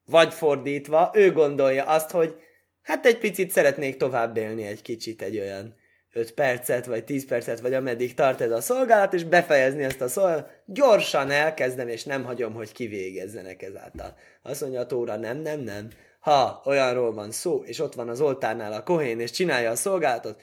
Vagy 0.05 0.33
fordítva, 0.33 1.11
ő 1.13 1.31
gondolja 1.31 1.83
azt, 1.83 2.11
hogy 2.11 2.35
hát 2.81 3.05
egy 3.05 3.17
picit 3.17 3.51
szeretnék 3.51 3.97
tovább 3.97 4.37
élni 4.37 4.63
egy 4.63 4.81
kicsit, 4.81 5.21
egy 5.21 5.39
olyan 5.39 5.75
5 6.17 6.31
percet, 6.31 6.85
vagy 6.85 7.03
10 7.03 7.25
percet, 7.25 7.59
vagy 7.59 7.73
ameddig 7.73 8.13
tart 8.13 8.41
ez 8.41 8.51
a 8.51 8.61
szolgálat, 8.61 9.13
és 9.13 9.23
befejezni 9.23 9.83
ezt 9.83 10.01
a 10.01 10.07
szolgálat, 10.07 10.49
gyorsan 10.65 11.31
elkezdem, 11.31 11.87
és 11.87 12.03
nem 12.03 12.23
hagyom, 12.23 12.53
hogy 12.53 12.71
kivégezzenek 12.71 13.61
ezáltal. 13.61 14.15
Azt 14.41 14.61
mondja 14.61 14.79
a 14.79 14.85
tóra, 14.85 15.17
nem, 15.17 15.37
nem, 15.37 15.59
nem. 15.59 15.89
Ha 16.19 16.61
olyanról 16.65 17.13
van 17.13 17.31
szó, 17.31 17.63
és 17.63 17.79
ott 17.79 17.93
van 17.93 18.09
az 18.09 18.21
oltárnál 18.21 18.73
a 18.73 18.83
kohén, 18.83 19.19
és 19.19 19.31
csinálja 19.31 19.71
a 19.71 19.75
szolgálatot, 19.75 20.41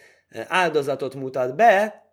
áldozatot 0.49 1.15
mutat 1.15 1.57
be, 1.57 2.05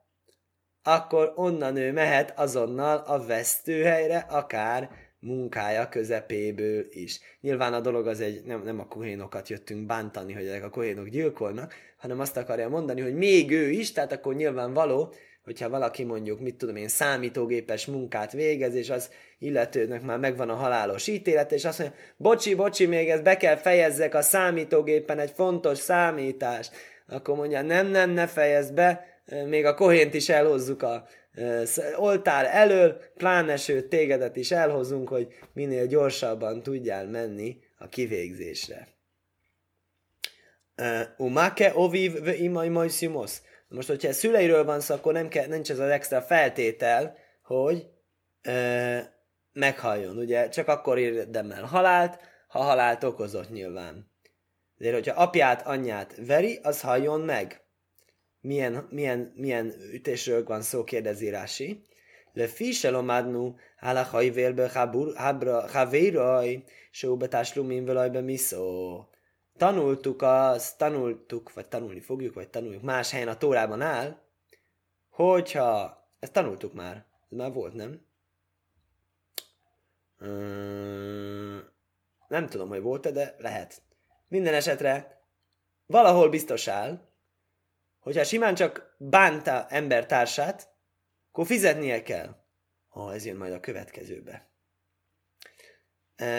akkor 0.83 1.33
onnan 1.35 1.75
ő 1.75 1.91
mehet 1.91 2.39
azonnal 2.39 2.97
a 2.97 3.25
vesztőhelyre, 3.25 4.25
akár 4.29 4.89
munkája 5.19 5.89
közepéből 5.89 6.85
is. 6.89 7.19
Nyilván 7.41 7.73
a 7.73 7.79
dolog 7.79 8.07
az 8.07 8.21
egy, 8.21 8.41
nem, 8.45 8.63
nem 8.63 8.79
a 8.79 8.87
kohénokat 8.87 9.49
jöttünk 9.49 9.85
bántani, 9.85 10.33
hogy 10.33 10.45
ezek 10.45 10.63
a 10.63 10.69
kohénok 10.69 11.07
gyilkolnak, 11.07 11.73
hanem 11.97 12.19
azt 12.19 12.37
akarja 12.37 12.69
mondani, 12.69 13.01
hogy 13.01 13.15
még 13.15 13.51
ő 13.51 13.69
is, 13.69 13.91
tehát 13.91 14.11
akkor 14.11 14.35
nyilvánvaló, 14.35 15.13
hogyha 15.43 15.69
valaki 15.69 16.03
mondjuk, 16.03 16.39
mit 16.39 16.55
tudom 16.55 16.75
én, 16.75 16.87
számítógépes 16.87 17.85
munkát 17.85 18.31
végez, 18.31 18.73
és 18.73 18.89
az 18.89 19.09
illetőnek 19.39 20.01
már 20.01 20.19
megvan 20.19 20.49
a 20.49 20.55
halálos 20.55 21.07
ítélet, 21.07 21.51
és 21.51 21.65
azt 21.65 21.79
mondja, 21.79 21.97
bocsi, 22.17 22.55
bocsi, 22.55 22.85
még 22.85 23.09
ezt 23.09 23.23
be 23.23 23.37
kell 23.37 23.55
fejezzek 23.55 24.15
a 24.15 24.21
számítógépen 24.21 25.19
egy 25.19 25.31
fontos 25.31 25.77
számítást, 25.77 26.71
akkor 27.07 27.35
mondja, 27.35 27.61
nem, 27.61 27.87
nem, 27.87 28.09
ne 28.09 28.27
fejezd 28.27 28.73
be, 28.73 29.19
még 29.47 29.65
a 29.65 29.73
kohént 29.73 30.13
is 30.13 30.29
elhozzuk 30.29 30.81
a 30.81 31.07
oltár 31.95 32.45
elől, 32.51 33.01
pláne 33.17 33.57
sőt 33.57 33.87
tégedet 33.87 34.35
is 34.35 34.51
elhozunk, 34.51 35.09
hogy 35.09 35.27
minél 35.53 35.85
gyorsabban 35.85 36.63
tudjál 36.63 37.07
menni 37.07 37.57
a 37.77 37.87
kivégzésre. 37.87 38.87
Umake 41.17 41.71
oviv 41.75 42.23
ve 42.23 42.35
imai 42.35 42.69
majszimosz. 42.69 43.41
Most, 43.67 43.87
hogyha 43.87 44.13
szüleiről 44.13 44.63
van 44.63 44.79
szó, 44.79 44.95
akkor 44.95 45.13
nem 45.13 45.27
kell, 45.27 45.47
nincs 45.47 45.71
ez 45.71 45.79
az 45.79 45.89
extra 45.89 46.21
feltétel, 46.21 47.17
hogy 47.43 47.87
ö, 48.41 48.97
meghalljon. 49.53 50.17
Ugye 50.17 50.49
csak 50.49 50.67
akkor 50.67 50.97
érdemel 50.97 51.63
halált, 51.63 52.19
ha 52.47 52.59
halált 52.59 53.03
okozott 53.03 53.49
nyilván. 53.49 54.11
Ezért, 54.77 54.93
hogyha 54.93 55.21
apját, 55.21 55.67
anyját 55.67 56.15
veri, 56.25 56.59
az 56.63 56.81
halljon 56.81 57.21
meg. 57.21 57.61
Milyen, 58.41 58.87
milyen, 58.89 59.33
milyen 59.35 59.73
ütésről 59.93 60.43
van 60.43 60.61
szó, 60.61 60.83
kérdezi 60.83 61.29
Rási. 61.29 61.85
Le 62.33 62.47
fiselomádnu 62.47 63.55
áll 63.77 63.95
a 63.95 64.03
hajvélbe 64.03 64.91
havéraj, 65.71 66.63
sóbetáslumin 66.91 67.85
velajbe 67.85 68.21
miszó. 68.21 69.03
Tanultuk 69.57 70.21
azt, 70.21 70.77
tanultuk, 70.77 71.53
vagy 71.53 71.67
tanulni 71.67 71.99
fogjuk, 71.99 72.33
vagy 72.33 72.49
tanuljuk, 72.49 72.81
más 72.81 73.11
helyen 73.11 73.27
a 73.27 73.37
Tórában 73.37 73.81
áll, 73.81 74.17
hogyha, 75.09 75.97
ezt 76.19 76.33
tanultuk 76.33 76.73
már, 76.73 77.05
ez 77.29 77.37
már 77.37 77.53
volt, 77.53 77.73
nem? 77.73 78.07
nem 82.27 82.47
tudom, 82.49 82.69
hogy 82.69 82.81
volt-e, 82.81 83.11
de 83.11 83.35
lehet. 83.37 83.81
Minden 84.27 84.53
esetre 84.53 85.21
valahol 85.85 86.29
biztos 86.29 86.67
áll, 86.67 87.08
hogyha 87.99 88.23
simán 88.23 88.55
csak 88.55 88.95
bánta 88.97 89.67
embertársát, 89.69 90.69
akkor 91.31 91.45
fizetnie 91.45 92.03
kell. 92.03 92.35
Ha 92.87 93.13
ez 93.13 93.25
jön 93.25 93.35
majd 93.35 93.53
a 93.53 93.59
következőbe. 93.59 94.49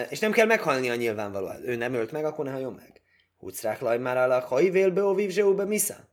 És 0.09 0.19
nem 0.19 0.33
kell 0.33 0.47
meghalni 0.47 0.91
a 0.91 0.95
nyilvánvalóan. 0.95 1.69
Ő 1.69 1.77
nem 1.77 1.95
ölt 1.95 2.13
meg, 2.13 2.25
akkor 2.25 2.45
ne 2.45 2.51
halljon 2.51 2.73
meg. 2.73 3.03
Hucrák 3.37 3.81
laj 3.81 3.99
már 3.99 4.17
alak, 4.17 4.45
hajvélbe, 4.45 5.05
óvív, 5.05 5.31
zseóbe, 5.31 5.65
misza. 5.65 6.09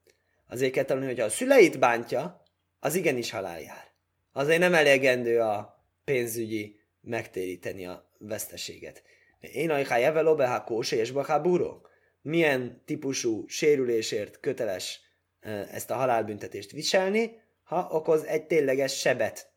Azért 0.48 0.72
kell 0.72 0.84
tanulni, 0.84 1.10
hogy 1.10 1.20
ha 1.20 1.26
a 1.26 1.30
szüleit 1.30 1.80
bántja, 1.80 2.44
az 2.80 2.96
igenis 2.96 3.32
halál 3.32 3.62
jár. 3.62 3.92
Azért 4.32 4.60
nem 4.60 4.74
elegendő 4.74 5.42
a 5.42 5.84
pénzügyi 6.04 6.80
megtéríteni 7.02 7.86
a 7.86 8.12
veszteséget. 8.18 9.04
Én 9.40 9.70
a 9.70 9.92
evel 9.92 10.28
obehakóse 10.28 10.96
és 10.96 11.12
bahábúró. 11.12 11.88
Milyen 12.22 12.82
típusú 12.86 13.48
sérülésért 13.48 14.40
köteles 14.40 15.02
ezt 15.48 15.92
a 15.92 15.96
halálbüntetést 15.96 16.72
viselni, 16.72 17.42
ha 17.64 17.88
okoz 17.92 18.24
egy 18.24 18.46
tényleges 18.46 19.00
sebet, 19.00 19.52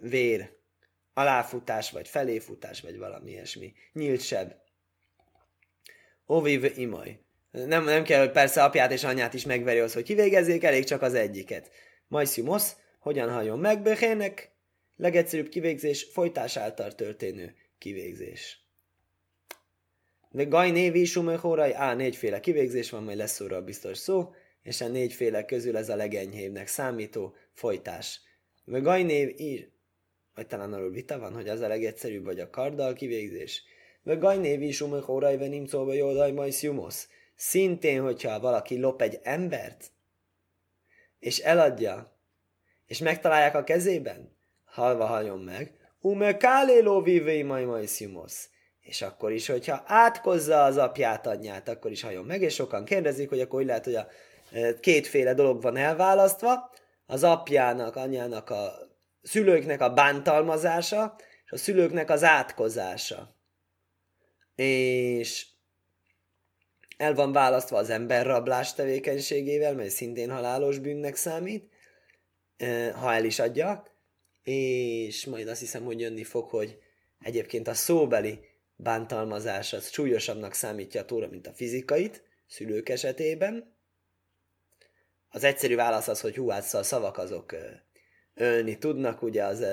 vér, 0.00 0.56
aláfutás, 1.14 1.90
vagy 1.90 2.08
feléfutás, 2.08 2.80
vagy 2.80 2.98
valami 2.98 3.30
ilyesmi. 3.30 3.72
Nyílt 3.92 4.20
seb. 4.20 4.52
Oviv 6.26 6.78
imaj. 6.78 7.20
Nem, 7.50 7.84
nem 7.84 8.04
kell, 8.04 8.20
hogy 8.20 8.30
persze 8.30 8.64
apját 8.64 8.92
és 8.92 9.04
anyát 9.04 9.34
is 9.34 9.44
megveri 9.44 9.78
az, 9.78 9.94
hogy 9.94 10.02
kivégezzék, 10.02 10.64
elég 10.64 10.84
csak 10.84 11.02
az 11.02 11.14
egyiket. 11.14 11.70
Majszimusz, 12.08 12.76
hogyan 13.00 13.30
halljon 13.30 13.58
meg 13.58 13.82
Böhének? 13.82 14.52
Legegyszerűbb 14.96 15.48
kivégzés, 15.48 16.02
folytás 16.12 16.56
által 16.56 16.94
történő 16.94 17.54
kivégzés. 17.78 18.66
De 20.30 20.44
Gaj 20.44 20.70
névi 20.70 21.04
sumehórai, 21.04 21.72
á, 21.72 21.94
négyféle 21.94 22.40
kivégzés 22.40 22.90
van, 22.90 23.02
majd 23.02 23.16
lesz 23.16 23.34
szóra 23.34 23.62
biztos 23.62 23.98
szó 23.98 24.32
és 24.68 24.80
a 24.80 24.88
négyféle 24.88 25.44
közül 25.44 25.76
ez 25.76 25.88
a 25.88 25.96
legenyhébbnek 25.96 26.66
számító 26.66 27.34
folytás. 27.52 28.20
Vagy 28.64 28.82
gajnév 28.82 29.40
ír, 29.40 29.68
vagy 30.34 30.46
talán 30.46 30.72
arról 30.72 30.90
vita 30.90 31.18
van, 31.18 31.34
hogy 31.34 31.48
az 31.48 31.60
a 31.60 31.68
legegyszerűbb, 31.68 32.24
vagy 32.24 32.40
a 32.40 32.50
karddal 32.50 32.92
kivégzés. 32.92 33.62
Vagy 34.02 34.18
gajnév 34.18 34.62
is 34.62 34.80
umach 34.80 35.10
óraj 35.10 35.36
venim 35.36 35.66
szóba 35.66 35.92
jódaj 35.92 36.32
majsz 36.32 36.62
jumosz. 36.62 37.08
Szintén, 37.34 38.02
hogyha 38.02 38.40
valaki 38.40 38.78
lop 38.78 39.02
egy 39.02 39.18
embert, 39.22 39.90
és 41.18 41.38
eladja, 41.38 42.18
és 42.86 42.98
megtalálják 42.98 43.54
a 43.54 43.64
kezében, 43.64 44.36
halva 44.64 45.04
haljon 45.04 45.40
meg, 45.40 45.72
ume 46.00 46.36
káléló 46.36 47.02
vívei 47.02 47.42
maj 47.42 47.64
majsz 47.64 48.00
jumosz. 48.00 48.48
És 48.80 49.02
akkor 49.02 49.32
is, 49.32 49.46
hogyha 49.46 49.82
átkozza 49.86 50.64
az 50.64 50.76
apját, 50.76 51.26
anyját, 51.26 51.68
akkor 51.68 51.90
is 51.90 52.02
halljon 52.02 52.24
meg, 52.24 52.42
és 52.42 52.54
sokan 52.54 52.84
kérdezik, 52.84 53.28
hogy 53.28 53.40
akkor 53.40 53.58
hogy 53.58 53.68
lehet, 53.68 53.84
hogy 53.84 53.94
a 53.94 54.08
kétféle 54.80 55.34
dolog 55.34 55.62
van 55.62 55.76
elválasztva, 55.76 56.70
az 57.06 57.24
apjának, 57.24 57.96
anyának, 57.96 58.50
a 58.50 58.72
szülőknek 59.22 59.80
a 59.80 59.92
bántalmazása, 59.92 61.16
és 61.44 61.50
a 61.50 61.56
szülőknek 61.56 62.10
az 62.10 62.24
átkozása. 62.24 63.36
És 64.54 65.46
el 66.96 67.14
van 67.14 67.32
választva 67.32 67.76
az 67.76 67.90
emberrablás 67.90 68.74
tevékenységével, 68.74 69.74
mely 69.74 69.88
szintén 69.88 70.30
halálos 70.30 70.78
bűnnek 70.78 71.16
számít, 71.16 71.68
ha 72.94 73.12
el 73.12 73.24
is 73.24 73.38
adja, 73.38 73.84
és 74.42 75.26
majd 75.26 75.48
azt 75.48 75.60
hiszem, 75.60 75.84
hogy 75.84 76.00
jönni 76.00 76.24
fog, 76.24 76.48
hogy 76.48 76.78
egyébként 77.20 77.68
a 77.68 77.74
szóbeli 77.74 78.40
bántalmazás 78.76 79.72
az 79.72 79.90
súlyosabbnak 79.90 80.52
számítja 80.52 81.00
a 81.00 81.04
tóra, 81.04 81.28
mint 81.28 81.46
a 81.46 81.52
fizikait, 81.52 82.22
szülők 82.46 82.88
esetében, 82.88 83.76
az 85.28 85.44
egyszerű 85.44 85.74
válasz 85.74 86.08
az, 86.08 86.20
hogy 86.20 86.36
hú, 86.36 86.48
hát 86.48 86.74
a 86.74 86.82
szavak 86.82 87.18
azok 87.18 87.54
ölni 88.34 88.78
tudnak, 88.78 89.22
ugye 89.22 89.44
az 89.44 89.64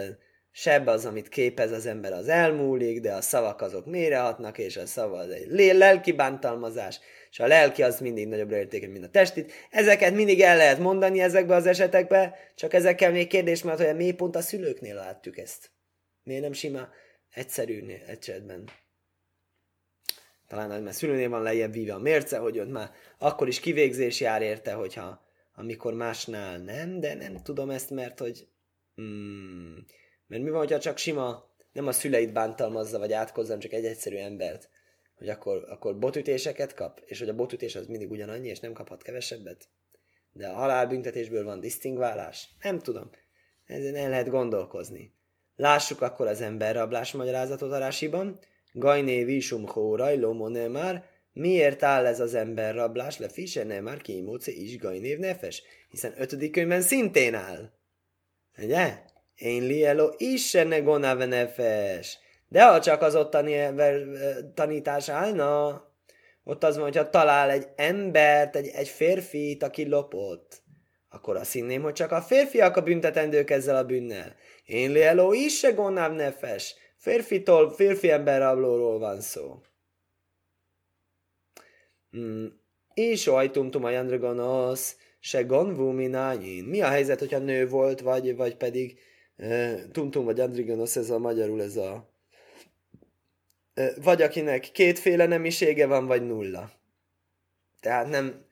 sebb 0.51 0.87
az, 0.87 1.05
amit 1.05 1.29
képez 1.29 1.71
az 1.71 1.85
ember, 1.85 2.13
az 2.13 2.27
elmúlik, 2.27 3.01
de 3.01 3.13
a 3.13 3.21
szavak 3.21 3.61
azok 3.61 3.85
mérehatnak, 3.85 4.57
és 4.57 4.77
a 4.77 4.85
szava 4.85 5.17
az 5.17 5.29
egy 5.29 5.73
lelki 5.75 6.11
bántalmazás, 6.11 6.99
és 7.29 7.39
a 7.39 7.47
lelki 7.47 7.83
az 7.83 7.99
mindig 7.99 8.27
nagyobbra 8.27 8.57
értékű, 8.57 8.87
mint 8.87 9.03
a 9.05 9.09
testit. 9.09 9.51
Ezeket 9.69 10.13
mindig 10.13 10.41
el 10.41 10.57
lehet 10.57 10.79
mondani 10.79 11.21
ezekbe 11.21 11.55
az 11.55 11.65
esetekbe, 11.65 12.35
csak 12.55 12.73
ezekkel 12.73 13.11
még 13.11 13.27
kérdés 13.27 13.63
mert 13.63 13.85
hogy 13.85 13.95
miért 13.95 14.15
pont 14.15 14.35
a 14.35 14.41
szülőknél 14.41 14.95
látjuk 14.95 15.37
ezt. 15.37 15.71
Miért 16.23 16.41
nem 16.41 16.53
sima 16.53 16.89
egyszerű 17.33 17.93
esetben? 18.07 18.69
Talán 20.47 20.69
mert 20.69 20.87
a 20.87 20.91
szülőnél 20.91 21.29
van 21.29 21.41
lejjebb 21.41 21.73
víve 21.73 21.93
a 21.93 21.99
mérce, 21.99 22.37
hogy 22.37 22.59
ott 22.59 22.71
már 22.71 22.91
akkor 23.17 23.47
is 23.47 23.59
kivégzés 23.59 24.19
jár 24.19 24.41
érte, 24.41 24.73
hogyha 24.73 25.24
amikor 25.55 25.93
másnál 25.93 26.57
nem, 26.57 26.99
de 26.99 27.13
nem 27.13 27.37
tudom 27.43 27.69
ezt, 27.69 27.89
mert 27.89 28.19
hogy... 28.19 28.47
Hmm, 28.95 29.85
mert 30.27 30.43
mi 30.43 30.49
van, 30.49 30.59
hogyha 30.59 30.79
csak 30.79 30.97
sima, 30.97 31.49
nem 31.71 31.87
a 31.87 31.91
szüleit 31.91 32.33
bántalmazza, 32.33 32.99
vagy 32.99 33.13
átkozzam 33.13 33.59
csak 33.59 33.73
egy 33.73 33.85
egyszerű 33.85 34.15
embert, 34.15 34.69
hogy 35.17 35.29
akkor, 35.29 35.65
akkor 35.69 35.99
botütéseket 35.99 36.73
kap, 36.73 37.01
és 37.05 37.19
hogy 37.19 37.29
a 37.29 37.35
botütés 37.35 37.75
az 37.75 37.87
mindig 37.87 38.11
ugyanannyi, 38.11 38.47
és 38.47 38.59
nem 38.59 38.73
kaphat 38.73 39.01
kevesebbet. 39.01 39.67
De 40.31 40.47
a 40.47 40.53
halálbüntetésből 40.53 41.43
van 41.43 41.59
disztingválás? 41.59 42.49
Nem 42.61 42.79
tudom. 42.79 43.09
Ezen 43.65 43.95
el 43.95 44.09
lehet 44.09 44.29
gondolkozni. 44.29 45.13
Lássuk 45.55 46.01
akkor 46.01 46.27
az 46.27 46.41
emberrablás 46.41 47.11
magyarázatot 47.11 47.71
a 47.71 47.77
rásiban. 47.77 48.39
Gajné 48.73 49.23
visum 49.23 49.67
hóraj 49.67 50.19
lomone 50.19 50.67
már, 50.67 51.05
Miért 51.37 51.83
áll 51.83 52.05
ez 52.05 52.19
az 52.19 52.33
ember 52.33 52.75
rablás? 52.75 53.17
Le 53.17 53.29
fisene 53.29 53.79
már 53.79 54.01
kimóce 54.01 54.51
is 54.51 54.77
gajnév 54.77 55.17
nefes. 55.17 55.63
Hiszen 55.89 56.13
ötödik 56.17 56.51
könyvben 56.51 56.81
szintén 56.81 57.33
áll. 57.33 57.71
Ugye? 58.57 58.99
Én 59.35 59.63
lielo 59.63 60.09
is 60.17 60.51
ne 60.51 60.79
gonave 60.79 61.25
nefes. 61.25 62.17
De 62.47 62.65
ha 62.65 62.79
csak 62.79 63.01
az 63.01 63.15
ottani 63.15 63.73
tanítás 64.53 65.09
állna, 65.09 65.83
ott 66.43 66.63
az 66.63 66.75
van, 66.75 66.83
hogyha 66.83 67.09
talál 67.09 67.49
egy 67.49 67.67
embert, 67.75 68.55
egy, 68.55 68.67
egy 68.67 68.87
férfit, 68.87 69.63
aki 69.63 69.87
lopott, 69.87 70.61
akkor 71.09 71.35
azt 71.35 71.51
hinném, 71.51 71.81
hogy 71.81 71.93
csak 71.93 72.11
a 72.11 72.21
férfiak 72.21 72.77
a 72.77 72.81
büntetendők 72.81 73.49
ezzel 73.49 73.75
a 73.75 73.85
bűnnel. 73.85 74.35
Én 74.65 74.91
lielo 74.91 75.33
is 75.33 75.57
se 75.57 75.71
gonáv 75.71 76.13
nefes. 76.13 76.75
Férfitól, 76.97 77.73
férfi 77.73 78.11
ember 78.11 78.39
rablóról 78.39 78.99
van 78.99 79.21
szó. 79.21 79.61
Mm, 82.17 82.45
és 82.93 83.27
ajtumtum 83.27 83.83
a 83.83 83.89
jandragonosz, 83.89 84.97
se 85.19 85.43
gonvú 85.43 85.89
minányin. 85.89 86.63
Mi 86.63 86.81
a 86.81 86.87
helyzet, 86.87 87.19
hogyha 87.19 87.37
nő 87.37 87.67
volt, 87.67 88.01
vagy, 88.01 88.35
vagy 88.35 88.55
pedig 88.55 88.99
uh, 89.37 89.91
tumtum 89.91 90.25
vagy 90.25 90.39
andrigonosz, 90.39 90.95
ez 90.95 91.09
a 91.09 91.19
magyarul 91.19 91.61
ez 91.61 91.75
a 91.75 92.13
vagy 94.01 94.21
akinek 94.21 94.71
kétféle 94.71 95.25
nemisége 95.25 95.87
van, 95.87 96.05
vagy 96.05 96.25
nulla. 96.27 96.71
Tehát 97.79 98.09
nem 98.09 98.45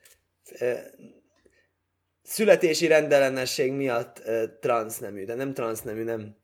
születési 2.22 2.88
rendellenesség 2.88 3.72
miatt 3.72 4.22
transznemű, 4.60 5.26
de 5.26 5.34
nem 5.34 5.54
transznemű, 5.54 6.04
nem, 6.04 6.36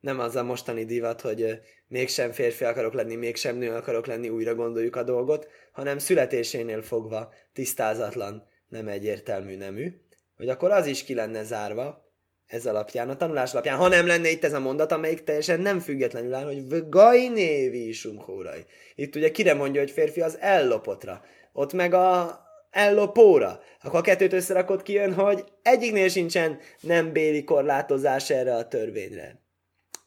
nem 0.00 0.18
az 0.18 0.36
a 0.36 0.42
mostani 0.42 0.84
divat, 0.84 1.20
hogy 1.20 1.60
mégsem 1.88 2.32
férfi 2.32 2.64
akarok 2.64 2.92
lenni, 2.92 3.14
mégsem 3.14 3.56
nő 3.56 3.70
akarok 3.70 4.06
lenni, 4.06 4.28
újra 4.28 4.54
gondoljuk 4.54 4.96
a 4.96 5.02
dolgot, 5.02 5.48
hanem 5.72 5.98
születésénél 5.98 6.82
fogva 6.82 7.32
tisztázatlan, 7.52 8.46
nem 8.68 8.88
egyértelmű 8.88 9.56
nemű, 9.56 10.00
hogy 10.36 10.48
akkor 10.48 10.70
az 10.70 10.86
is 10.86 11.04
ki 11.04 11.14
lenne 11.14 11.42
zárva, 11.42 12.04
ez 12.46 12.66
alapján, 12.66 13.08
a 13.08 13.16
tanulás 13.16 13.52
alapján, 13.52 13.76
ha 13.76 13.88
nem 13.88 14.06
lenne 14.06 14.30
itt 14.30 14.44
ez 14.44 14.52
a 14.52 14.60
mondat, 14.60 14.92
amelyik 14.92 15.24
teljesen 15.24 15.60
nem 15.60 15.80
függetlenül 15.80 16.34
áll, 16.34 16.44
hogy 16.44 16.84
névi 17.32 17.94
hórai. 18.16 18.64
Itt 18.94 19.16
ugye 19.16 19.30
kire 19.30 19.54
mondja, 19.54 19.80
hogy 19.80 19.90
férfi 19.90 20.20
az 20.20 20.38
ellopotra. 20.40 21.24
Ott 21.52 21.72
meg 21.72 21.94
a 21.94 22.38
ellopóra. 22.70 23.60
Akkor 23.82 23.98
a 23.98 24.02
kettőt 24.02 24.32
összerakott 24.32 24.82
kijön, 24.82 25.14
hogy 25.14 25.44
egyiknél 25.62 26.08
sincsen 26.08 26.58
nem 26.80 27.12
béli 27.12 27.44
korlátozás 27.44 28.30
erre 28.30 28.54
a 28.54 28.68
törvényre. 28.68 29.42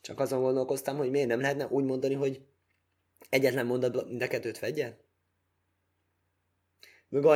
Csak 0.08 0.20
azon 0.20 0.42
gondolkoztam, 0.42 0.98
hogy 0.98 1.10
miért 1.10 1.28
nem 1.28 1.42
lehetne 1.42 1.68
úgy 1.68 1.84
mondani, 1.84 2.14
hogy 2.14 2.42
egyetlen 3.30 3.66
mondatban 3.66 4.08
mind 4.08 4.22
a 4.22 4.28
kettőt 4.28 4.60
vegye? 4.60 4.94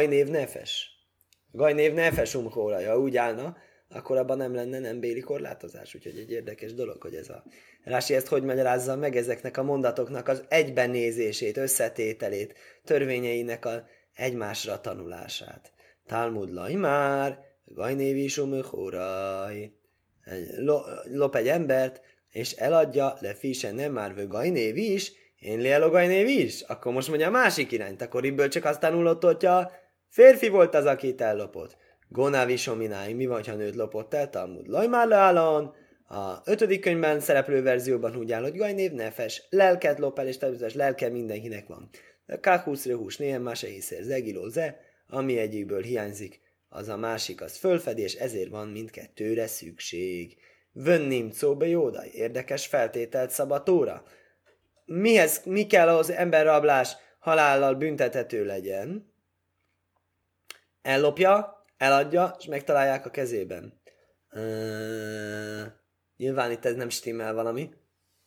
név 0.07 0.27
nefes. 0.27 0.89
név 1.73 1.93
nefes 1.93 2.35
umkóra, 2.35 2.79
ja 2.79 2.99
úgy 2.99 3.17
állna, 3.17 3.57
akkor 3.89 4.17
abban 4.17 4.37
nem 4.37 4.53
lenne 4.53 4.79
nem 4.79 4.99
béli 4.99 5.19
korlátozás. 5.19 5.95
Úgyhogy 5.95 6.17
egy 6.17 6.31
érdekes 6.31 6.73
dolog, 6.73 7.01
hogy 7.01 7.15
ez 7.15 7.29
a 7.29 7.43
Rási 7.83 8.13
ezt 8.13 8.27
hogy 8.27 8.43
magyarázza 8.43 8.95
meg 8.95 9.15
ezeknek 9.15 9.57
a 9.57 9.63
mondatoknak 9.63 10.27
az 10.27 10.43
egybenézését, 10.47 11.57
összetételét, 11.57 12.53
törvényeinek 12.83 13.65
a 13.65 13.87
egymásra 14.13 14.81
tanulását. 14.81 15.71
Talmud 16.05 16.51
már, 16.75 17.39
gajnévi 17.65 18.27
sumöchóraj. 18.27 19.71
Lop 21.05 21.35
egy 21.35 21.47
embert, 21.47 22.01
és 22.31 22.51
eladja, 22.51 23.17
le 23.19 23.33
fise 23.33 23.71
nem 23.71 23.91
már 23.91 24.15
vögajnév 24.15 24.77
is, 24.77 25.11
én 25.39 25.59
lielogajnév 25.59 26.27
is, 26.27 26.61
akkor 26.61 26.93
most 26.93 27.07
mondja 27.07 27.27
a 27.27 27.31
másik 27.31 27.71
irányt, 27.71 28.01
akkor 28.01 28.25
ebből 28.25 28.47
csak 28.47 28.65
azt 28.65 28.79
tanulott, 28.79 29.23
hogy 29.23 29.45
a 29.45 29.71
férfi 30.09 30.49
volt 30.49 30.75
az, 30.75 30.85
akit 30.85 31.21
ellopott. 31.21 31.77
Gonávi 32.07 32.55
somináim, 32.55 33.15
mi 33.15 33.25
van, 33.25 33.43
ha 33.43 33.55
nőt 33.55 33.75
lopott 33.75 34.13
el? 34.13 34.29
Talmud 34.29 34.67
lajmár 34.67 35.07
leállon. 35.07 35.73
A 36.05 36.41
ötödik 36.45 36.81
könyvben 36.81 37.19
szereplő 37.19 37.61
verzióban 37.61 38.15
úgy 38.15 38.31
áll, 38.31 38.41
hogy 38.41 38.57
gajnév 38.57 38.91
nefes, 38.91 39.47
lelket 39.49 39.99
lop 39.99 40.19
el, 40.19 40.27
és 40.27 40.37
természetesen 40.37 40.79
lelke 40.79 41.09
mindenkinek 41.09 41.67
van. 41.67 41.89
Kákusz 42.41 42.85
rehús, 42.85 43.17
néhem 43.17 43.41
más 43.41 43.63
észre, 43.63 44.03
zegiló 44.03 44.47
ze, 44.47 44.79
ami 45.07 45.37
egyikből 45.37 45.81
hiányzik, 45.81 46.39
az 46.69 46.87
a 46.87 46.97
másik, 46.97 47.41
az 47.41 47.57
fölfedi, 47.57 48.01
és 48.01 48.13
ezért 48.13 48.49
van 48.49 48.67
mindkettőre 48.67 49.47
szükség. 49.47 50.37
Vönnim 50.71 51.31
szóbe 51.31 51.67
jódaj, 51.67 52.07
érdekes 52.07 52.67
feltételt 52.67 53.29
szabatóra. 53.29 54.03
Mihez, 54.85 55.43
mi 55.43 55.67
kell 55.67 55.89
az 55.89 56.09
emberrablás 56.09 56.95
halállal 57.19 57.75
büntethető 57.75 58.45
legyen? 58.45 59.13
Ellopja, 60.81 61.65
eladja, 61.77 62.35
és 62.39 62.45
megtalálják 62.45 63.05
a 63.05 63.09
kezében. 63.09 63.81
Uh, 64.31 65.63
nyilván 66.17 66.51
itt 66.51 66.65
ez 66.65 66.75
nem 66.75 66.89
stimmel 66.89 67.33
valami. 67.33 67.69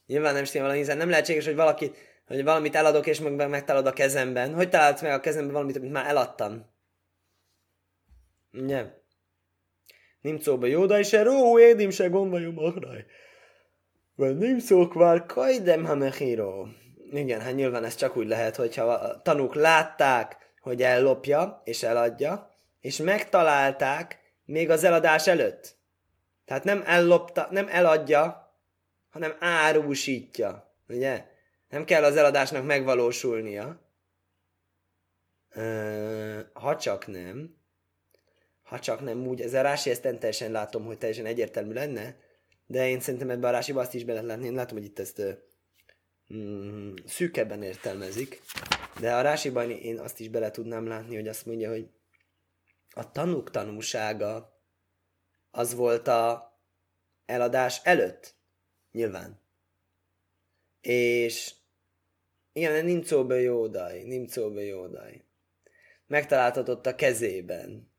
Nyilván 0.07 0.35
nem 0.35 0.45
stimmel 0.45 0.67
valami, 0.67 0.85
hiszen 0.85 0.99
nem 0.99 1.11
lehetséges, 1.11 1.45
hogy 1.45 1.55
valaki, 1.55 1.93
hogy 2.27 2.45
valamit 2.45 2.75
eladok, 2.75 3.07
és 3.07 3.21
meg 3.21 3.49
megtalálod 3.49 3.87
a 3.87 3.93
kezemben. 3.93 4.55
Hogy 4.55 4.69
találsz 4.69 5.03
meg 5.03 5.13
a 5.13 5.21
kezemben 5.21 5.53
valamit, 5.53 5.77
amit 5.77 5.93
már 5.93 6.07
eladtam? 6.07 6.67
Nem. 8.51 9.04
És 10.99 11.13
eró, 11.13 11.59
édim 11.59 11.91
se 11.91 12.09
gondoljum 12.09 12.59
ahraj. 12.59 13.05
Vagy 14.15 14.39
nimcó 14.39 14.89
kvár 14.89 15.27
kajdem 15.27 15.85
hamechiro. 15.85 16.67
Igen, 17.13 17.41
hát 17.41 17.55
nyilván 17.55 17.85
ez 17.85 17.95
csak 17.95 18.17
úgy 18.17 18.27
lehet, 18.27 18.57
hogyha 18.57 18.85
a 18.85 19.23
tanúk 19.23 19.55
látták, 19.55 20.53
hogy 20.61 20.83
ellopja 20.83 21.61
és 21.65 21.83
eladja, 21.83 22.51
és 22.81 22.97
megtalálták 22.97 24.19
még 24.45 24.71
az 24.71 24.85
eladás 24.85 25.27
előtt. 25.27 25.77
Tehát 26.45 26.65
nem 26.65 26.83
ellopta, 26.87 27.49
nem 27.51 27.69
eladja, 27.69 28.53
hanem 29.11 29.37
árusítja. 29.39 30.75
Ugye? 30.89 31.25
Nem 31.69 31.85
kell 31.85 32.05
az 32.05 32.17
eladásnak 32.17 32.65
megvalósulnia. 32.65 33.81
Ha 36.53 36.77
csak 36.77 37.07
nem, 37.07 37.57
ha 38.65 38.79
csak 38.79 39.01
nem 39.01 39.27
úgy, 39.27 39.41
ez 39.41 39.55
a 39.55 39.63
rási, 39.63 39.91
ezt 39.91 40.03
nem 40.03 40.19
teljesen 40.19 40.51
látom, 40.51 40.85
hogy 40.85 40.99
teljesen 40.99 41.27
egyértelmű 41.27 41.73
lenne, 41.73 42.17
de 42.67 42.89
én 42.89 43.01
szerintem 43.01 43.31
ebben 43.31 43.49
a 43.49 43.53
rásiba 43.53 43.81
azt 43.81 43.95
is 43.95 44.05
be 44.05 44.13
lehet 44.13 44.29
látni, 44.29 44.47
én 44.47 44.55
látom, 44.55 44.77
hogy 44.77 44.87
itt 44.87 44.99
ezt 44.99 45.23
mm, 46.35 46.93
szűkebben 47.07 47.63
értelmezik, 47.63 48.41
de 49.01 49.15
a 49.15 49.21
rásiban 49.21 49.71
én 49.71 49.99
azt 49.99 50.21
is 50.21 50.29
bele 50.29 50.51
tudnám 50.51 50.87
látni, 50.87 51.15
hogy 51.15 51.29
azt 51.29 51.47
mondja, 51.47 51.71
hogy 51.71 51.89
a 52.91 53.13
tanúk 53.13 53.51
tanúsága 53.51 54.61
az 55.51 55.75
volt 55.75 56.09
a 56.09 56.53
eladás 57.27 57.81
előtt, 57.83 58.35
nyilván. 58.93 59.41
És 60.81 61.55
igen, 62.53 62.85
nincs 62.85 63.07
szóba 63.07 63.35
jódaj, 63.35 64.03
nincs 64.03 64.31
szóba 64.31 64.61
jódaj. 64.61 65.25
Megtaláltatott 66.07 66.87
a 66.87 66.95
kezében. 66.95 67.94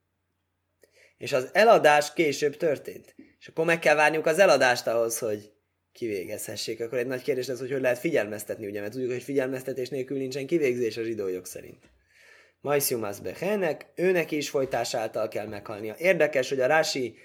És 1.17 1.33
az 1.33 1.49
eladás 1.53 2.13
később 2.13 2.57
történt. 2.57 3.15
És 3.39 3.47
akkor 3.47 3.65
meg 3.65 3.79
kell 3.79 3.95
várniuk 3.95 4.25
az 4.25 4.39
eladást 4.39 4.87
ahhoz, 4.87 5.19
hogy 5.19 5.51
kivégezhessék. 5.91 6.81
Akkor 6.81 6.97
egy 6.97 7.07
nagy 7.07 7.21
kérdés 7.21 7.49
az, 7.49 7.59
hogy 7.59 7.71
hogy 7.71 7.81
lehet 7.81 7.99
figyelmeztetni, 7.99 8.67
ugye, 8.67 8.79
mert 8.79 8.91
tudjuk, 8.91 9.11
hogy 9.11 9.23
figyelmeztetés 9.23 9.89
nélkül 9.89 10.17
nincsen 10.17 10.45
kivégzés 10.45 10.97
a 10.97 11.03
zsidójog 11.03 11.45
szerint. 11.45 11.83
Majsziumász 12.61 13.19
Bechenek, 13.19 13.85
őnek 13.95 14.31
is 14.31 14.49
folytás 14.49 14.93
által 14.93 15.27
kell 15.27 15.47
meghalnia. 15.47 15.95
Érdekes, 15.97 16.49
hogy 16.49 16.59
a 16.59 16.67
Rási 16.67 17.15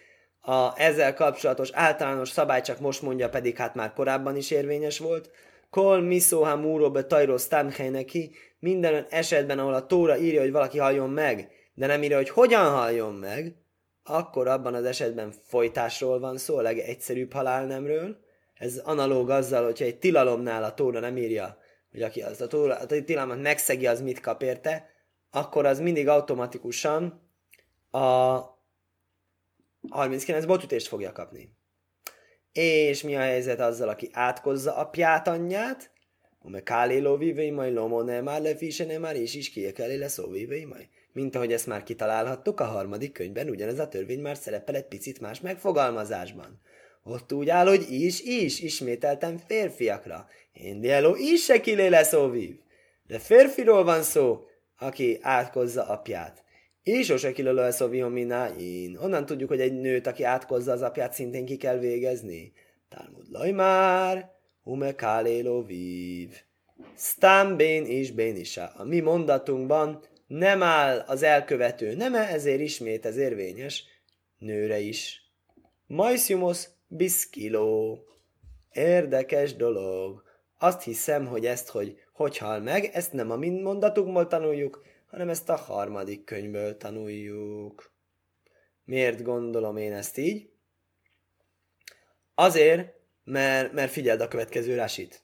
a 0.41 0.81
ezzel 0.81 1.15
kapcsolatos 1.15 1.71
általános 1.73 2.29
szabály 2.29 2.61
csak 2.61 2.81
most 2.81 3.03
mondja, 3.03 3.29
pedig 3.29 3.57
hát 3.57 3.75
már 3.75 3.93
korábban 3.93 4.37
is 4.37 4.51
érvényes 4.51 4.99
volt. 4.99 5.31
Kol 5.71 6.01
miszóha 6.01 6.57
múró 6.57 6.91
be 6.91 7.05
tajros 7.05 7.49
neki, 7.49 8.31
minden 8.59 9.07
esetben, 9.11 9.59
ahol 9.59 9.75
a 9.75 9.87
Tóra 9.87 10.19
írja, 10.19 10.41
hogy 10.41 10.53
valaki 10.53 10.79
halljon 10.79 11.11
meg, 11.11 11.49
de 11.75 11.87
nem 11.87 12.03
írja, 12.03 12.17
hogy 12.17 12.31
hogyan 12.31 12.71
halljon 12.71 13.15
meg, 13.15 13.55
akkor 14.11 14.49
abban 14.49 14.75
az 14.75 14.85
esetben 14.85 15.33
folytásról 15.47 16.19
van 16.19 16.39
szó, 16.39 16.57
a 16.57 16.63
legegyszerűbb 16.63 17.33
halálnemről. 17.33 18.17
Ez 18.55 18.77
analóg 18.77 19.31
azzal, 19.31 19.65
hogyha 19.65 19.85
egy 19.85 19.99
tilalomnál 19.99 20.65
a 20.65 20.75
Tóra 20.75 21.01
nem 21.01 21.17
írja, 21.17 21.59
hogy 21.91 22.03
aki 22.03 22.23
az 22.23 22.41
a, 22.41 22.47
tóra, 22.47 22.75
a 22.75 22.87
tilalmat 22.87 23.43
megszegi, 23.43 23.87
az 23.87 24.01
mit 24.01 24.21
kap 24.21 24.43
érte, 24.43 24.91
akkor 25.31 25.67
az 25.67 25.81
mindig 25.81 26.09
automatikusan 26.09 27.31
a 27.91 27.99
39 29.89 30.45
botütést 30.45 30.87
fogja 30.87 31.13
kapni. 31.13 31.57
És 32.53 33.03
mi 33.03 33.17
a 33.17 33.21
helyzet 33.21 33.61
azzal, 33.61 33.89
aki 33.89 34.09
átkozza 34.13 34.77
apját, 34.77 35.29
anyját? 35.29 35.91
Ome 36.43 36.63
káléló 36.63 37.17
vívei 37.17 37.51
majd 37.51 37.75
lomo 37.75 38.03
ne 38.03 38.21
már 38.21 38.41
lefise 38.41 38.85
ne 38.85 38.99
már 38.99 39.17
és 39.17 39.35
is 39.35 39.51
kiekelé 39.51 39.97
lesz 39.97 40.27
vívei 40.27 40.65
majd. 40.65 40.89
Mint 41.13 41.35
ahogy 41.35 41.53
ezt 41.53 41.67
már 41.67 41.83
kitalálhattuk, 41.83 42.61
a 42.61 42.65
harmadik 42.65 43.13
könyvben 43.13 43.49
ugyanez 43.49 43.79
a 43.79 43.89
törvény 43.89 44.21
már 44.21 44.37
szerepel 44.37 44.75
egy 44.75 44.87
picit 44.87 45.21
más 45.21 45.41
megfogalmazásban. 45.41 46.61
Ott 47.03 47.33
úgy 47.33 47.49
áll, 47.49 47.67
hogy 47.67 47.87
is, 47.91 48.21
is, 48.21 48.61
ismételtem 48.61 49.37
férfiakra. 49.37 50.27
Én 50.53 50.81
dieló 50.81 51.15
is 51.17 51.45
se 51.45 51.61
kilé 51.61 51.87
lesz 51.87 52.13
vív. 52.31 52.59
De 53.03 53.19
férfiról 53.19 53.85
van 53.85 54.03
szó, 54.03 54.45
aki 54.79 55.19
átkozza 55.21 55.87
apját. 55.87 56.45
És 56.83 57.07
sose 57.07 57.33
kilölő 57.33 57.61
a 57.61 58.09
én. 58.59 58.97
Onnan 58.97 59.27
tudjuk, 59.27 59.49
hogy 59.49 59.61
egy 59.61 59.81
nőt, 59.81 60.07
aki 60.07 60.23
átkozza 60.23 60.73
az 60.73 60.83
apját, 60.83 61.13
szintén 61.13 61.45
ki 61.45 61.57
kell 61.57 61.79
végezni. 61.79 62.53
Talmud 62.89 63.55
már, 63.55 64.31
ume 64.63 64.95
kálélo 64.95 65.65
vív. 65.65 66.43
Stambén 66.97 67.87
is 67.87 68.11
bénisa. 68.11 68.73
A 68.77 68.85
mi 68.85 69.01
mondatunkban 69.01 70.03
nem 70.31 70.63
áll 70.63 70.99
az 70.99 71.23
elkövető 71.23 71.95
neme, 71.95 72.29
ezért 72.29 72.61
ismét 72.61 73.07
ez 73.07 73.17
érvényes 73.17 73.85
nőre 74.39 74.79
is. 74.79 75.31
Majsziumos 75.87 76.65
biszkiló. 76.87 78.05
Érdekes 78.73 79.57
dolog. 79.57 80.23
Azt 80.59 80.83
hiszem, 80.83 81.27
hogy 81.27 81.47
ezt, 81.47 81.69
hogy 81.69 81.99
hogy 82.13 82.37
hal 82.39 82.61
meg, 82.61 82.85
ezt 82.85 83.13
nem 83.13 83.31
a 83.31 83.37
mind 83.37 83.61
mondatunkból 83.61 84.27
tanuljuk, 84.27 84.83
hanem 85.07 85.29
ezt 85.29 85.49
a 85.49 85.57
harmadik 85.57 86.25
könyvből 86.25 86.77
tanuljuk. 86.77 87.93
Miért 88.85 89.23
gondolom 89.23 89.77
én 89.77 89.93
ezt 89.93 90.19
így? 90.19 90.51
Azért, 92.35 92.95
mert, 93.25 93.73
mert 93.73 93.93
figyeld 93.93 94.21
a 94.21 94.29
következő 94.29 94.75
rásit. 94.75 95.23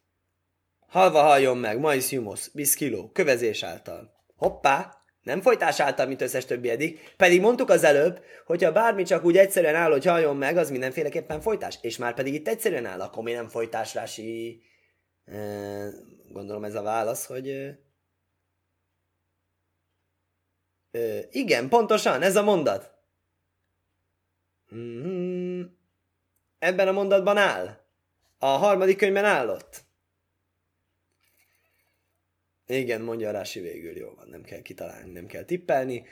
halva 0.87 1.21
halljon 1.21 1.59
meg, 1.59 1.79
mais 1.79 2.11
humos, 2.11 2.49
biszkiló, 2.49 3.11
kövezés 3.13 3.63
által. 3.63 4.16
Hoppá, 4.37 4.97
nem 5.23 5.41
folytás 5.41 5.81
által, 5.81 6.07
mint 6.07 6.23
összes 6.23 6.45
többi 6.45 6.71
eddig, 6.71 7.15
pedig 7.17 7.41
mondtuk 7.41 7.71
az 7.71 7.85
előbb, 7.85 8.25
hogyha 8.45 8.73
bármi 8.73 9.03
csak 9.03 9.25
úgy 9.25 9.37
egyszerűen 9.37 9.75
áll, 9.75 9.91
hogy 9.91 10.05
halljon 10.05 10.37
meg, 10.37 10.57
az 10.57 10.71
mindenféleképpen 10.71 11.41
folytás. 11.41 11.79
És 11.81 11.97
már 11.97 12.15
pedig 12.15 12.35
itt 12.35 12.49
egyszerűen 12.49 12.87
áll, 12.87 13.01
akkor 13.01 13.23
mi 13.23 13.33
nem 13.33 13.49
folytás, 13.49 13.95
Rási? 13.95 14.63
Gondolom 16.29 16.65
ez 16.65 16.75
a 16.75 16.83
válasz, 16.83 17.27
hogy 17.27 17.77
igen, 21.31 21.69
pontosan, 21.69 22.23
ez 22.23 22.37
a 22.37 22.43
mondat. 22.43 22.95
Mm-hmm. 24.75 25.63
Ebben 26.59 26.89
a 26.89 26.93
mondatban 26.93 27.37
áll. 27.37 27.85
A 28.39 28.47
harmadik 28.47 28.97
könyvben 28.97 29.25
állott. 29.25 29.86
Igen, 32.67 33.01
mondja 33.01 33.31
Rási 33.31 33.61
végül, 33.61 33.97
jó 33.97 34.09
van, 34.17 34.29
nem 34.29 34.43
kell 34.43 34.63
kitalálni, 34.63 35.13
nem 35.13 35.27
kell 35.27 35.45
tippelni. 35.45 36.05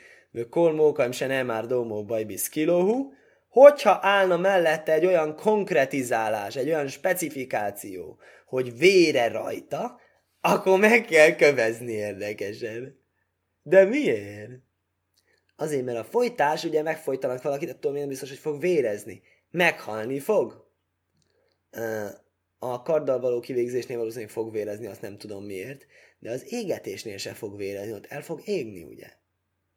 Kolmókaim 0.49 1.11
se 1.11 1.27
nem 1.27 1.45
már 1.45 1.65
domó 1.65 2.03
bajbisz 2.05 2.49
kilóhú. 2.49 3.13
Hogyha 3.49 3.99
állna 4.01 4.37
mellette 4.37 4.93
egy 4.93 5.05
olyan 5.05 5.35
konkretizálás, 5.35 6.55
egy 6.55 6.67
olyan 6.67 6.87
specifikáció, 6.87 8.19
hogy 8.45 8.77
vére 8.77 9.27
rajta, 9.27 9.99
akkor 10.41 10.79
meg 10.79 11.05
kell 11.05 11.35
kövezni 11.35 11.91
érdekesen. 11.91 12.99
De 13.61 13.83
miért? 13.83 14.51
Azért, 15.55 15.85
mert 15.85 15.97
a 15.97 16.03
folytás, 16.03 16.63
ugye 16.63 16.81
megfojtanak 16.81 17.41
valakit, 17.41 17.69
attól 17.69 17.91
még 17.91 17.99
nem 17.99 18.09
biztos, 18.09 18.29
hogy 18.29 18.37
fog 18.37 18.59
vérezni. 18.59 19.21
Meghalni 19.51 20.19
fog. 20.19 20.67
A 22.59 22.81
karddal 22.81 23.19
való 23.19 23.39
kivégzésnél 23.39 23.97
valószínűleg 23.97 24.31
fog 24.31 24.51
vérezni, 24.51 24.85
azt 24.85 25.01
nem 25.01 25.17
tudom 25.17 25.45
miért, 25.45 25.85
de 26.19 26.31
az 26.31 26.53
égetésnél 26.53 27.17
se 27.17 27.33
fog 27.33 27.57
vérezni, 27.57 27.93
ott 27.93 28.05
el 28.05 28.21
fog 28.21 28.41
égni, 28.47 28.83
ugye? 28.83 29.13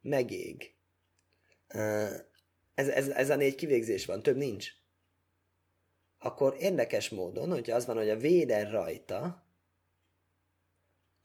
Megég. 0.01 0.73
Ez, 2.75 2.87
ez, 2.87 3.07
ez 3.07 3.29
a 3.29 3.35
négy 3.35 3.55
kivégzés 3.55 4.05
van, 4.05 4.23
több 4.23 4.37
nincs. 4.37 4.71
Akkor 6.19 6.55
érdekes 6.59 7.09
módon, 7.09 7.51
hogyha 7.51 7.75
az 7.75 7.85
van, 7.85 7.95
hogy 7.95 8.09
a 8.09 8.17
véder 8.17 8.71
rajta, 8.71 9.47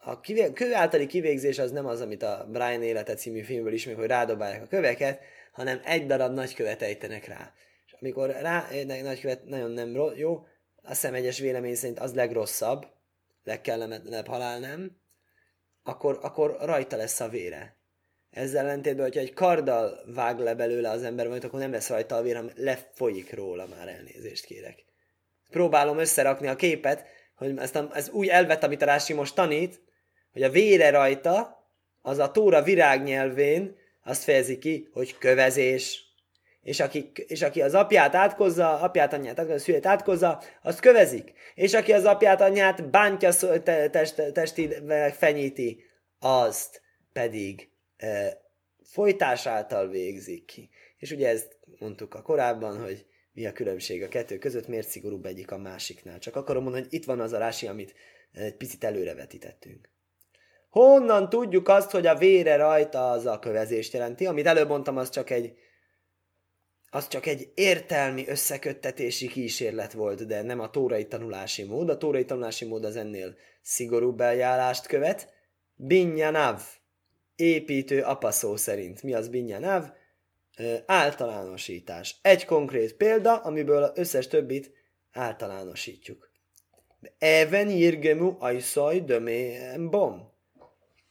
a 0.06 0.20
kivé- 0.20 0.52
kő 0.52 0.74
általi 0.74 1.06
kivégzés 1.06 1.58
az 1.58 1.70
nem 1.70 1.86
az, 1.86 2.00
amit 2.00 2.22
a 2.22 2.46
Brian 2.50 2.82
élete 2.82 3.14
című 3.14 3.42
filmből 3.42 3.72
ismerünk, 3.72 4.00
hogy 4.00 4.10
rádobálják 4.10 4.62
a 4.62 4.66
köveket, 4.66 5.20
hanem 5.52 5.80
egy 5.84 6.06
darab 6.06 6.34
nagykövet 6.34 6.82
ejtenek 6.82 7.26
rá. 7.26 7.52
És 7.86 7.92
amikor 7.92 8.30
rá 8.30 8.68
egy 8.68 9.02
nagykövet 9.02 9.44
nagyon 9.44 9.70
nem 9.70 10.14
jó, 10.16 10.46
a 10.82 10.94
szemegyes 10.94 11.38
vélemény 11.38 11.74
szerint 11.74 11.98
az 11.98 12.14
legrosszabb, 12.14 12.86
legkellemetlenebb 13.44 14.26
halál 14.26 14.58
nem, 14.58 14.96
akkor, 15.84 16.18
akkor 16.22 16.56
rajta 16.60 16.96
lesz 16.96 17.20
a 17.20 17.28
vére. 17.28 17.76
Ezzel 18.30 18.64
ellentétben, 18.64 19.04
hogyha 19.04 19.20
egy 19.20 19.32
karddal 19.32 20.04
vág 20.14 20.38
le 20.38 20.54
belőle 20.54 20.90
az 20.90 21.02
ember, 21.02 21.28
majd 21.28 21.44
akkor 21.44 21.58
nem 21.58 21.72
lesz 21.72 21.88
rajta 21.88 22.16
a 22.16 22.22
vér, 22.22 22.34
hanem 22.34 22.50
lefolyik 22.56 23.34
róla, 23.34 23.66
már 23.66 23.88
elnézést 23.88 24.44
kérek. 24.44 24.84
Próbálom 25.50 25.98
összerakni 25.98 26.46
a 26.46 26.56
képet, 26.56 27.04
hogy 27.34 27.58
ezt, 27.58 27.76
a, 27.76 27.90
ez 27.92 28.08
új 28.10 28.30
elvet, 28.30 28.64
amit 28.64 28.82
a 28.82 28.86
Rási 28.86 29.12
most 29.12 29.34
tanít, 29.34 29.80
hogy 30.32 30.42
a 30.42 30.50
vére 30.50 30.90
rajta, 30.90 31.62
az 32.02 32.18
a 32.18 32.30
tóra 32.30 32.62
virágnyelvén 32.62 33.76
azt 34.02 34.22
fejezi 34.22 34.58
ki, 34.58 34.88
hogy 34.92 35.18
kövezés. 35.18 36.13
És 36.64 36.80
aki, 36.80 37.10
és 37.14 37.42
aki 37.42 37.62
az 37.62 37.74
apját 37.74 38.14
átkozza, 38.14 38.80
apját, 38.80 39.12
anyját 39.12 39.38
átkozza, 39.38 39.58
szülét 39.58 39.86
átkozza, 39.86 40.42
azt 40.62 40.80
kövezik. 40.80 41.32
És 41.54 41.74
aki 41.74 41.92
az 41.92 42.04
apját, 42.04 42.40
anyját 42.40 42.90
bántja 42.90 43.32
test, 43.90 44.32
testivel 44.32 45.12
fenyíti, 45.12 45.84
azt 46.18 46.82
pedig 47.12 47.68
e, 47.96 48.40
folytás 48.82 49.46
által 49.46 49.88
végzik 49.88 50.44
ki. 50.44 50.70
És 50.98 51.10
ugye 51.10 51.28
ezt 51.28 51.58
mondtuk 51.78 52.14
a 52.14 52.22
korábban, 52.22 52.82
hogy 52.82 53.06
mi 53.32 53.46
a 53.46 53.52
különbség 53.52 54.02
a 54.02 54.08
kettő 54.08 54.38
között, 54.38 54.68
miért 54.68 54.88
szigorúbb 54.88 55.26
egyik 55.26 55.50
a 55.50 55.58
másiknál. 55.58 56.18
Csak 56.18 56.36
akarom 56.36 56.62
mondani, 56.62 56.84
hogy 56.84 56.94
itt 56.94 57.04
van 57.04 57.20
az 57.20 57.32
a 57.32 57.38
rási, 57.38 57.66
amit 57.66 57.94
egy 58.32 58.56
picit 58.56 58.84
előrevetítettünk. 58.84 59.88
Honnan 60.70 61.28
tudjuk 61.28 61.68
azt, 61.68 61.90
hogy 61.90 62.06
a 62.06 62.16
vére 62.16 62.56
rajta 62.56 63.10
az 63.10 63.26
a 63.26 63.38
kövezést 63.38 63.92
jelenti? 63.92 64.26
Amit 64.26 64.46
előbb 64.46 64.68
mondtam, 64.68 64.96
az 64.96 65.10
csak 65.10 65.30
egy 65.30 65.58
az 66.94 67.08
csak 67.08 67.26
egy 67.26 67.52
értelmi 67.54 68.28
összeköttetési 68.28 69.28
kísérlet 69.28 69.92
volt, 69.92 70.26
de 70.26 70.42
nem 70.42 70.60
a 70.60 70.70
tórai 70.70 71.06
tanulási 71.06 71.62
mód. 71.64 71.88
A 71.88 71.98
tórai 71.98 72.24
tanulási 72.24 72.64
mód 72.64 72.84
az 72.84 72.96
ennél 72.96 73.36
szigorúbb 73.62 74.20
eljárást 74.20 74.86
követ. 74.86 75.32
Binyanav, 75.74 76.62
építő 77.36 78.02
apaszó 78.02 78.56
szerint. 78.56 79.02
Mi 79.02 79.14
az 79.14 79.28
binyanav? 79.28 79.84
Általánosítás. 80.86 82.16
Egy 82.22 82.44
konkrét 82.44 82.94
példa, 82.94 83.36
amiből 83.36 83.82
az 83.82 83.92
összes 83.94 84.26
többit 84.26 84.70
általánosítjuk. 85.12 86.30
Even 87.18 87.70
jirgemu 87.70 88.36
ajszaj 88.38 89.00
dömém 89.00 89.90
bom 89.90 90.32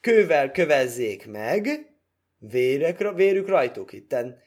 kővel 0.02 0.52
kövezzék 0.52 1.28
meg, 1.28 1.94
vérek, 2.38 3.14
vérük 3.14 3.48
rajtuk. 3.48 3.94
Itten 3.94 4.42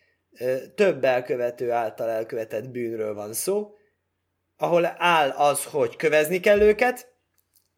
több 0.75 1.05
elkövető 1.05 1.70
által 1.70 2.09
elkövetett 2.09 2.68
bűnről 2.68 3.14
van 3.14 3.33
szó, 3.33 3.75
ahol 4.57 4.94
áll 4.96 5.31
az, 5.31 5.64
hogy 5.64 5.96
kövezni 5.96 6.40
kell 6.40 6.61
őket, 6.61 7.14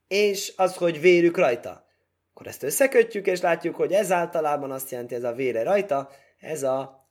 és 0.09 0.53
az, 0.57 0.77
hogy 0.77 1.01
vérük 1.01 1.37
rajta. 1.37 1.87
Akkor 2.31 2.47
ezt 2.47 2.63
összekötjük, 2.63 3.27
és 3.27 3.41
látjuk, 3.41 3.75
hogy 3.75 3.93
ez 3.93 4.13
általában 4.13 4.71
azt 4.71 4.91
jelenti, 4.91 5.15
ez 5.15 5.25
a 5.25 5.33
vére 5.33 5.63
rajta, 5.63 6.11
ez 6.39 6.63
a 6.63 7.09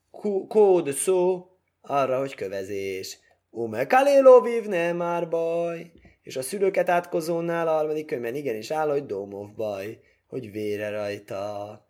kód 0.47 0.91
szó 0.91 1.47
arra, 1.81 2.19
hogy 2.19 2.36
kövezés. 2.36 3.19
Ume 3.49 3.88
kalélo 3.88 4.62
nem 4.67 4.95
már 4.95 5.29
baj. 5.29 5.91
És 6.21 6.36
a 6.36 6.41
szülőket 6.41 6.89
átkozónál 6.89 7.67
a 7.67 7.71
harmadik 7.71 8.05
könyvben 8.05 8.36
igenis 8.36 8.71
áll, 8.71 8.89
hogy 8.89 9.05
domov 9.05 9.55
baj 9.55 9.99
hogy 10.27 10.51
vére 10.51 10.89
rajta. 10.89 11.87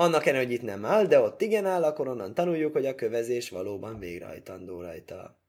Annak 0.00 0.26
ellenére, 0.26 0.44
hogy 0.44 0.54
itt 0.54 0.62
nem 0.62 0.84
áll, 0.84 1.06
de 1.06 1.20
ott 1.20 1.40
igen 1.40 1.66
áll, 1.66 1.84
akkor 1.84 2.08
onnan 2.08 2.34
tanuljuk, 2.34 2.72
hogy 2.72 2.86
a 2.86 2.94
kövezés 2.94 3.50
valóban 3.50 3.98
végrehajtandó 3.98 4.80
rajta. 4.80 5.40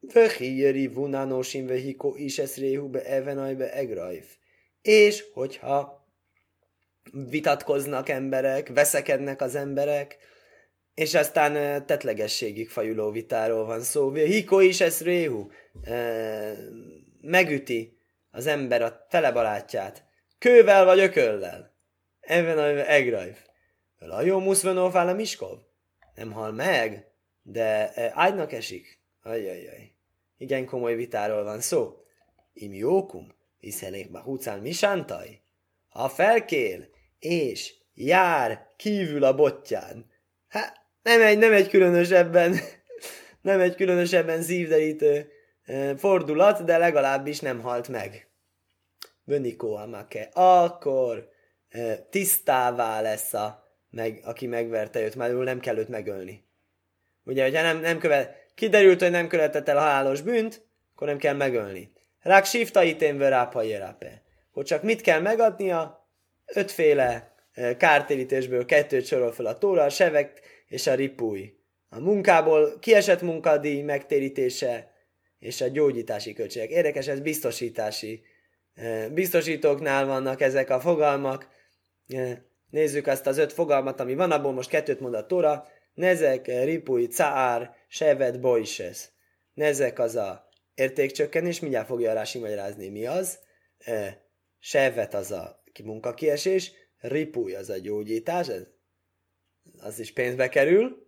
Vöhíjeri 0.00 0.86
vunánósin 0.86 1.66
vöhiko 1.66 2.14
is 2.16 2.38
ez 2.38 2.56
réhube 2.56 3.04
evenajbe 3.04 3.72
egrajf. 3.72 4.36
És 4.82 5.24
hogyha 5.32 6.06
vitatkoznak 7.30 8.08
emberek, 8.08 8.68
veszekednek 8.68 9.40
az 9.40 9.54
emberek, 9.54 10.16
és 10.94 11.14
aztán 11.14 11.86
tetlegességig 11.86 12.68
fajuló 12.68 13.10
vitáról 13.10 13.64
van 13.64 13.80
szó. 13.80 14.12
Hiko 14.12 14.60
is 14.60 14.80
ez 14.80 15.02
réhu. 15.02 15.48
Megüti 17.20 17.98
az 18.30 18.46
ember 18.46 18.82
a 18.82 19.06
fele 19.08 19.32
barátját, 19.32 20.04
Kővel 20.38 20.84
vagy 20.84 20.98
ököllel? 20.98 21.71
Even 22.22 22.58
a 22.58 22.90
egrajv. 22.90 23.36
A 23.98 24.22
jó 24.22 24.38
muszvenófál 24.38 25.08
a 25.08 25.12
miskov? 25.12 25.58
Nem 26.14 26.32
hal 26.32 26.52
meg, 26.52 27.06
de 27.42 27.92
e, 27.92 28.12
ágynak 28.14 28.52
esik. 28.52 29.00
Ajajaj. 29.22 29.92
Igen 30.36 30.64
komoly 30.64 30.94
vitáról 30.94 31.44
van 31.44 31.60
szó. 31.60 31.96
Im 32.52 32.74
jókum, 32.74 33.34
hiszenék 33.58 34.16
húcán 34.16 34.58
misántaj. 34.58 35.40
Ha 35.88 36.08
felkél, 36.08 36.88
és 37.18 37.74
jár 37.94 38.66
kívül 38.76 39.24
a 39.24 39.34
botján. 39.34 40.10
Hát, 40.48 40.80
nem 41.02 41.22
egy, 41.22 41.38
nem 41.38 41.52
egy 41.52 41.68
különösebben, 41.68 42.56
nem 43.42 43.60
egy 43.60 43.74
különösebben 43.74 44.42
szívderítő 44.42 45.30
e, 45.64 45.96
fordulat, 45.96 46.64
de 46.64 46.78
legalábbis 46.78 47.40
nem 47.40 47.60
halt 47.60 47.88
meg. 47.88 48.28
Bönikó 49.24 49.76
Amake, 49.76 50.28
akkor 50.32 51.31
tisztává 52.10 53.00
lesz 53.00 53.34
a, 53.34 53.76
meg, 53.90 54.20
aki 54.24 54.46
megverte 54.46 55.00
őt, 55.00 55.14
már 55.14 55.30
nem 55.30 55.60
kell 55.60 55.76
őt 55.76 55.88
megölni. 55.88 56.44
Ugye, 57.24 57.42
hogyha 57.42 57.62
nem, 57.62 57.80
nem 57.80 57.98
követ, 57.98 58.36
kiderült, 58.54 59.00
hogy 59.00 59.10
nem 59.10 59.28
követett 59.28 59.68
el 59.68 59.76
halálos 59.76 60.20
bűnt, 60.20 60.66
akkor 60.94 61.06
nem 61.06 61.18
kell 61.18 61.34
megölni. 61.34 61.92
Rák 62.20 62.44
sifta 62.44 62.82
itén 62.82 63.18
vörápa 63.18 63.62
jerápe. 63.62 64.22
Hogy 64.52 64.64
csak 64.64 64.82
mit 64.82 65.00
kell 65.00 65.20
megadnia? 65.20 66.06
Ötféle 66.46 67.34
kártérítésből 67.76 68.64
kettőt 68.64 69.06
sorol 69.06 69.32
fel 69.32 69.46
a 69.46 69.58
tóra, 69.58 69.82
a 69.82 69.88
sevek 69.88 70.40
és 70.66 70.86
a 70.86 70.94
ripúj. 70.94 71.54
A 71.88 72.00
munkából 72.00 72.78
kiesett 72.78 73.22
munkadíj 73.22 73.82
megtérítése 73.82 74.92
és 75.38 75.60
a 75.60 75.68
gyógyítási 75.68 76.32
költségek. 76.32 76.70
Érdekes, 76.70 77.08
ez 77.08 77.20
biztosítási 77.20 78.22
biztosítóknál 79.10 80.06
vannak 80.06 80.40
ezek 80.40 80.70
a 80.70 80.80
fogalmak. 80.80 81.48
Nézzük 82.70 83.06
azt 83.06 83.26
az 83.26 83.38
öt 83.38 83.52
fogalmat, 83.52 84.00
ami 84.00 84.14
van, 84.14 84.30
abból 84.30 84.52
most 84.52 84.68
kettőt 84.68 85.00
mond 85.00 85.14
a 85.14 85.26
Tóra. 85.26 85.66
Nezek, 85.94 86.46
ripui, 86.46 87.06
caár, 87.06 87.74
sevet, 87.88 88.40
boises. 88.40 89.08
Nezek 89.54 89.98
az 89.98 90.16
a 90.16 90.48
értékcsökkenés, 90.74 91.60
mindjárt 91.60 91.86
fogja 91.86 92.12
Rási 92.12 92.38
magyarázni, 92.38 92.88
mi 92.88 93.06
az. 93.06 93.38
Sevet 94.58 95.14
az 95.14 95.30
a 95.30 95.62
munkakiesés, 95.84 96.72
ripúj 96.98 97.54
az 97.54 97.70
a 97.70 97.78
gyógyítás, 97.78 98.48
ez, 98.48 98.62
az 99.80 99.98
is 99.98 100.12
pénzbe 100.12 100.48
kerül, 100.48 101.06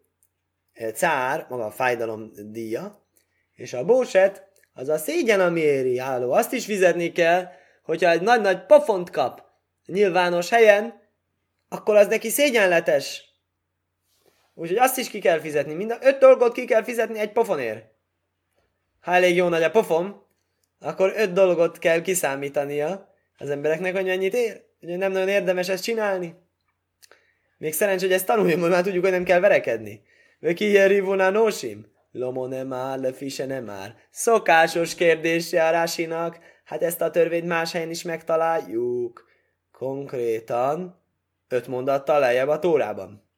cár, 0.95 1.47
maga 1.49 1.65
a 1.65 1.71
fájdalom 1.71 2.33
díja, 2.35 3.07
és 3.55 3.73
a 3.73 3.85
bóset, 3.85 4.53
az 4.73 4.89
a 4.89 4.99
szégyen, 4.99 5.41
ami 5.41 5.61
éri 5.61 5.99
álló. 5.99 6.33
Azt 6.33 6.53
is 6.53 6.65
fizetni 6.65 7.13
kell, 7.13 7.47
hogyha 7.83 8.11
egy 8.11 8.23
nagy-nagy 8.23 8.67
pofont 8.67 9.11
kap 9.11 9.44
nyilvános 9.87 10.49
helyen, 10.49 11.03
akkor 11.69 11.97
az 11.97 12.07
neki 12.07 12.29
szégyenletes. 12.29 13.25
Úgyhogy 14.55 14.79
azt 14.79 14.99
is 14.99 15.11
ki 15.11 15.19
kell 15.19 15.41
fizetni. 15.41 15.75
Mind 15.75 15.91
a 15.91 15.99
öt 16.01 16.19
dolgot 16.19 16.53
ki 16.53 16.65
kell 16.65 16.83
fizetni 16.83 17.19
egy 17.19 17.33
pofonért. 17.33 17.85
Ha 19.01 19.13
elég 19.13 19.37
jó 19.37 19.49
nagy 19.49 19.63
a 19.63 19.71
pofon, 19.71 20.23
akkor 20.81 21.13
öt 21.17 21.33
dolgot 21.33 21.79
kell 21.79 22.01
kiszámítania 22.01 23.15
az 23.39 23.51
embereknek, 23.51 23.95
hogy 23.95 24.05
mennyit 24.05 24.35
ér. 24.35 24.63
Ugye 24.81 24.97
nem 24.97 25.13
nagyon 25.13 25.29
érdemes 25.29 25.69
ezt 25.69 25.83
csinálni. 25.83 26.35
Még 27.59 27.73
szerencs, 27.73 28.01
hogy 28.01 28.13
ezt 28.13 28.27
tanuljunk, 28.27 28.63
hogy 28.63 28.71
már 28.71 28.83
tudjuk, 28.83 29.03
hogy 29.03 29.13
nem 29.13 29.25
kell 29.25 29.41
verekedni. 29.41 30.03
Vöki 30.39 30.71
jerivuna 30.71 31.31
nosim. 31.31 31.93
Lomo 32.13 32.47
nem 32.47 32.73
áll, 32.73 33.01
lefise 33.01 33.47
nem 33.47 33.71
áll. 33.71 33.95
Szokásos 34.11 34.95
kérdése 34.95 35.67
a 35.67 35.71
Rásinak. 35.71 36.39
Hát 36.65 36.83
ezt 36.83 37.01
a 37.01 37.11
törvényt 37.11 37.47
más 37.47 37.73
helyen 37.73 37.91
is 37.91 38.03
megtaláljuk. 38.03 39.24
Konkrétan 39.79 41.03
öt 41.49 41.67
mondattal 41.67 42.21
lejjebb 42.21 42.49
a 42.49 42.59
tórában. 42.59 43.29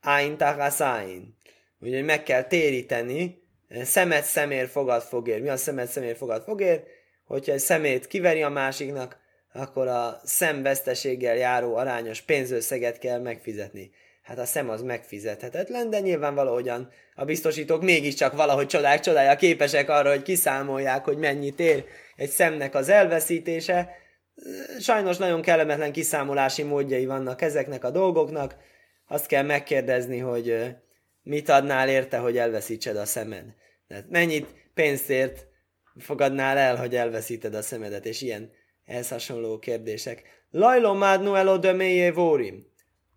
Áin 0.00 0.36
tachaszáin. 0.36 1.36
Úgyhogy 1.80 2.04
meg 2.04 2.22
kell 2.22 2.44
téríteni, 2.44 3.42
szemet 3.82 4.24
szemér 4.24 4.68
fogad 4.68 5.02
fogér. 5.02 5.42
Mi 5.42 5.48
a 5.48 5.56
szemet 5.56 5.88
szemér 5.88 6.16
fogad 6.16 6.42
fogér? 6.42 6.82
Hogyha 7.24 7.52
egy 7.52 7.58
szemét 7.58 8.06
kiveri 8.06 8.42
a 8.42 8.48
másiknak, 8.48 9.18
akkor 9.52 9.88
a 9.88 10.20
szemveszteséggel 10.24 11.36
járó 11.36 11.76
arányos 11.76 12.20
pénzösszeget 12.20 12.98
kell 12.98 13.18
megfizetni. 13.18 13.90
Hát 14.22 14.38
a 14.38 14.44
szem 14.44 14.68
az 14.68 14.82
megfizethetetlen, 14.82 15.90
de 15.90 16.00
nyilván 16.00 16.34
valahogyan 16.34 16.90
a 17.14 17.24
biztosítók 17.24 17.82
mégiscsak 17.82 18.32
valahogy 18.32 18.66
csodák 18.66 19.00
csodája 19.00 19.36
képesek 19.36 19.88
arra, 19.88 20.08
hogy 20.08 20.22
kiszámolják, 20.22 21.04
hogy 21.04 21.18
mennyit 21.18 21.60
ér 21.60 21.84
egy 22.16 22.28
szemnek 22.28 22.74
az 22.74 22.88
elveszítése. 22.88 23.98
Sajnos 24.78 25.16
nagyon 25.16 25.42
kellemetlen 25.42 25.92
kiszámolási 25.92 26.62
módjai 26.62 27.06
vannak 27.06 27.42
ezeknek 27.42 27.84
a 27.84 27.90
dolgoknak. 27.90 28.56
Azt 29.06 29.26
kell 29.26 29.42
megkérdezni, 29.42 30.18
hogy 30.18 30.74
mit 31.22 31.48
adnál 31.48 31.88
érte, 31.88 32.18
hogy 32.18 32.36
elveszítsed 32.36 32.96
a 32.96 33.04
szemed. 33.04 33.44
Tehát 33.88 34.04
mennyit 34.08 34.46
pénzt 34.74 35.10
ért 35.10 35.46
fogadnál 35.96 36.56
el, 36.56 36.76
hogy 36.76 36.94
elveszíted 36.94 37.54
a 37.54 37.62
szemedet, 37.62 38.06
és 38.06 38.20
ilyen 38.20 38.50
ehhez 38.84 39.08
hasonló 39.08 39.58
kérdések. 39.58 40.22
Lajlom 40.50 40.98
mádnu 40.98 41.34
elo 41.34 41.58
de 41.58 42.12
vórim. 42.12 42.66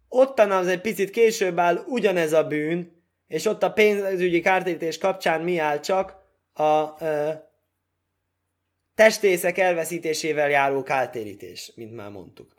Ottan 0.07 0.51
az 0.51 0.67
egy 0.67 0.81
picit 0.81 1.09
később 1.09 1.59
áll 1.59 1.83
ugyanez 1.88 2.33
a 2.33 2.47
bűn, 2.47 3.03
és 3.27 3.45
ott 3.45 3.63
a 3.63 3.71
pénzügyi 3.71 4.39
kártérítés 4.39 4.97
kapcsán 4.97 5.41
mi 5.41 5.57
áll 5.57 5.79
csak 5.79 6.15
a 6.53 7.03
ö, 7.03 7.29
testészek 8.95 9.58
elveszítésével 9.58 10.49
járó 10.49 10.84
kártérítés, 10.84 11.71
mint 11.75 11.95
már 11.95 12.10
mondtuk. 12.10 12.53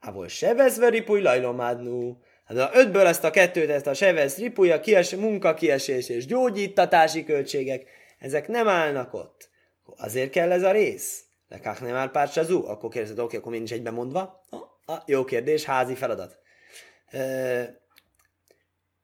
Ávol 0.00 0.28
sevez 0.28 0.78
veripúj 0.78 1.20
lajlomádnú. 1.20 2.20
Hát 2.44 2.58
a 2.58 2.70
ötből 2.72 3.06
ezt 3.06 3.24
a 3.24 3.30
kettőt, 3.30 3.70
ezt 3.70 3.86
a 3.86 3.94
sevez 3.94 4.36
ripúj, 4.38 4.70
a 4.70 4.80
kies, 4.80 5.14
munkakiesés 5.14 6.08
és 6.08 6.26
gyógyítatási 6.26 7.24
költségek, 7.24 7.88
ezek 8.18 8.48
nem 8.48 8.68
állnak 8.68 9.14
ott. 9.14 9.48
Azért 9.96 10.30
kell 10.30 10.52
ez 10.52 10.62
a 10.62 10.70
rész. 10.70 11.24
Lekák 11.48 11.80
nem 11.80 11.94
áll 11.94 12.10
párcsazú? 12.10 12.66
Akkor 12.66 12.90
kérdezed, 12.90 13.18
oké, 13.18 13.36
akkor 13.36 13.52
nincs 13.52 13.72
egyben 13.72 13.94
mondva. 13.94 14.44
Ah, 14.84 15.02
jó 15.06 15.24
kérdés, 15.24 15.64
házi 15.64 15.94
feladat. 15.94 16.38
E, 17.06 17.80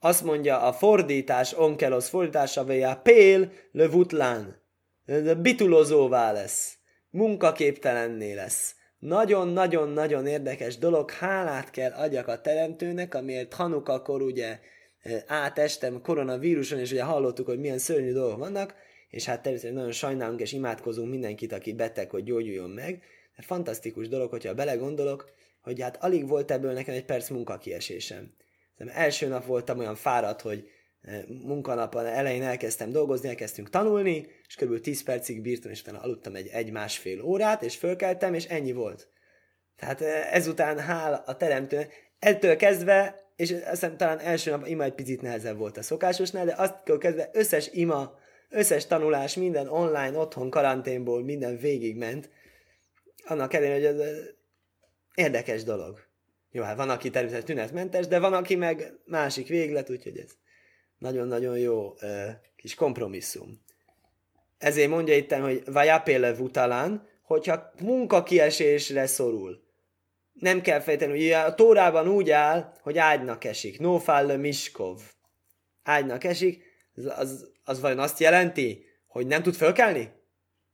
azt 0.00 0.22
mondja 0.24 0.60
a 0.60 0.72
fordítás, 0.72 1.52
onkelos 1.52 2.08
fordítása, 2.08 2.64
vagy 2.64 2.82
a 2.82 2.96
pél 2.96 3.52
levutlán. 3.72 4.61
Bitulozóvá 5.40 6.32
lesz. 6.32 6.78
Munkaképtelenné 7.10 8.34
lesz. 8.34 8.74
Nagyon-nagyon-nagyon 8.98 10.26
érdekes 10.26 10.78
dolog, 10.78 11.10
hálát 11.10 11.70
kell 11.70 11.90
adjak 11.90 12.28
a 12.28 12.40
teremtőnek, 12.40 13.14
amiért 13.14 13.54
Hanukakor 13.54 14.22
ugye 14.22 14.58
átestem 15.26 16.00
koronavíruson, 16.00 16.78
és 16.78 16.90
ugye 16.90 17.02
hallottuk, 17.02 17.46
hogy 17.46 17.58
milyen 17.58 17.78
szörnyű 17.78 18.12
dolgok 18.12 18.38
vannak, 18.38 18.74
és 19.08 19.24
hát 19.24 19.42
természetesen 19.42 19.76
nagyon 19.76 19.92
sajnálunk 19.92 20.40
és 20.40 20.52
imádkozunk 20.52 21.10
mindenkit, 21.10 21.52
aki 21.52 21.72
beteg, 21.72 22.10
hogy 22.10 22.24
gyógyuljon 22.24 22.70
meg. 22.70 23.02
De 23.36 23.42
fantasztikus 23.42 24.08
dolog, 24.08 24.30
hogyha 24.30 24.54
belegondolok, 24.54 25.30
hogy 25.62 25.80
hát 25.80 26.02
alig 26.04 26.28
volt 26.28 26.50
ebből 26.50 26.72
nekem 26.72 26.94
egy 26.94 27.04
perc 27.04 27.28
munkakiesésem. 27.28 28.34
Szóval 28.78 28.94
első 28.94 29.26
nap 29.26 29.44
voltam 29.44 29.78
olyan 29.78 29.94
fáradt, 29.94 30.40
hogy 30.40 30.68
munkanapon 31.42 32.06
elején 32.06 32.42
elkezdtem 32.42 32.90
dolgozni, 32.90 33.28
elkezdtünk 33.28 33.70
tanulni, 33.70 34.26
és 34.46 34.54
kb. 34.54 34.80
10 34.80 35.02
percig 35.02 35.40
bírtam, 35.40 35.70
és 35.70 35.80
utána 35.80 36.00
aludtam 36.00 36.34
egy, 36.34 36.46
egy 36.46 36.70
másfél 36.70 37.22
órát, 37.22 37.62
és 37.62 37.76
fölkeltem, 37.76 38.34
és 38.34 38.44
ennyi 38.44 38.72
volt. 38.72 39.08
Tehát 39.76 40.00
eh, 40.00 40.34
ezután 40.34 40.78
hál 40.78 41.22
a 41.26 41.36
teremtőnek. 41.36 42.10
Ettől 42.18 42.56
kezdve, 42.56 43.30
és 43.36 43.50
azt 43.50 43.70
hiszem 43.70 43.96
talán 43.96 44.18
első 44.18 44.50
nap 44.50 44.66
ima 44.66 44.84
egy 44.84 44.94
picit 44.94 45.22
nehezebb 45.22 45.56
volt 45.56 45.76
a 45.76 45.82
szokásosnál, 45.82 46.44
de 46.44 46.54
azt 46.56 46.98
kezdve 46.98 47.30
összes 47.32 47.68
ima 47.72 48.14
összes 48.48 48.86
tanulás, 48.86 49.34
minden 49.34 49.68
online, 49.68 50.18
otthon, 50.18 50.50
karanténból, 50.50 51.22
minden 51.22 51.56
végigment. 51.58 52.30
Annak 53.24 53.54
ellenére, 53.54 53.74
hogy 53.74 54.00
ez 54.00 54.16
érdekes 55.14 55.62
dolog. 55.62 55.98
Jó, 56.50 56.62
hát 56.62 56.76
van, 56.76 56.90
aki 56.90 57.10
természetesen 57.10 57.54
tünetmentes, 57.54 58.06
de 58.06 58.18
van, 58.18 58.32
aki 58.32 58.56
meg 58.56 58.92
másik 59.04 59.48
véglet, 59.48 59.90
úgyhogy 59.90 60.18
ez 60.18 60.30
nagyon-nagyon 61.02 61.58
jó 61.58 61.94
uh, 62.02 62.28
kis 62.56 62.74
kompromisszum. 62.74 63.60
Ezért 64.58 64.88
mondja 64.88 65.16
itt, 65.16 65.32
hogy 65.32 65.62
vajapéle 65.66 66.34
vutalán, 66.34 67.08
hogyha 67.22 67.72
munkakiesésre 67.80 69.06
szorul. 69.06 69.62
Nem 70.32 70.60
kell 70.60 70.80
fejteni, 70.80 71.10
hogy 71.10 71.30
a 71.30 71.54
tórában 71.54 72.08
úgy 72.08 72.30
áll, 72.30 72.72
hogy 72.80 72.98
ágynak 72.98 73.44
esik. 73.44 73.80
No 73.80 73.98
fall 73.98 74.36
miskov. 74.36 75.00
Ágynak 75.82 76.24
esik, 76.24 76.62
az, 76.94 77.12
az 77.16 77.52
az 77.64 77.80
vajon 77.80 77.98
azt 77.98 78.20
jelenti, 78.20 78.84
hogy 79.06 79.26
nem 79.26 79.42
tud 79.42 79.54
fölkelni? 79.54 80.12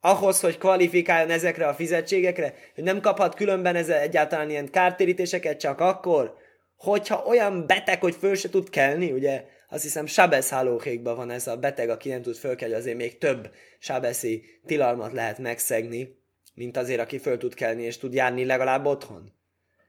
Ahhoz, 0.01 0.41
hogy 0.41 0.59
kvalifikáljon 0.59 1.31
ezekre 1.31 1.67
a 1.67 1.75
fizetségekre, 1.75 2.55
hogy 2.75 2.85
nem 2.85 3.01
kaphat 3.01 3.35
különben 3.35 3.77
ez 3.77 3.88
egyáltalán 3.88 4.51
ilyen 4.51 4.71
kártérítéseket 4.71 5.61
csak 5.61 5.81
akkor, 5.81 6.37
hogyha 6.77 7.25
olyan 7.27 7.67
beteg, 7.67 8.01
hogy 8.01 8.14
föl 8.14 8.35
se 8.35 8.49
tud 8.49 8.71
kelni, 8.71 9.12
ugye 9.12 9.45
azt 9.68 9.83
hiszem 9.83 10.07
Sabesz 10.07 10.50
hálóhékban 10.50 11.16
van 11.16 11.31
ez 11.31 11.46
a 11.46 11.57
beteg, 11.57 11.88
aki 11.88 12.09
nem 12.09 12.22
tud 12.22 12.37
fölkelni, 12.37 12.74
azért 12.74 12.96
még 12.96 13.18
több 13.18 13.50
Sabeszi 13.78 14.44
tilalmat 14.66 15.12
lehet 15.12 15.38
megszegni, 15.38 16.16
mint 16.54 16.76
azért, 16.76 17.00
aki 17.00 17.18
föl 17.18 17.38
tud 17.38 17.54
kelni 17.54 17.83
és 17.83 17.98
tud 17.98 18.14
járni 18.14 18.44
legalább 18.44 18.87
otthon. 18.87 19.33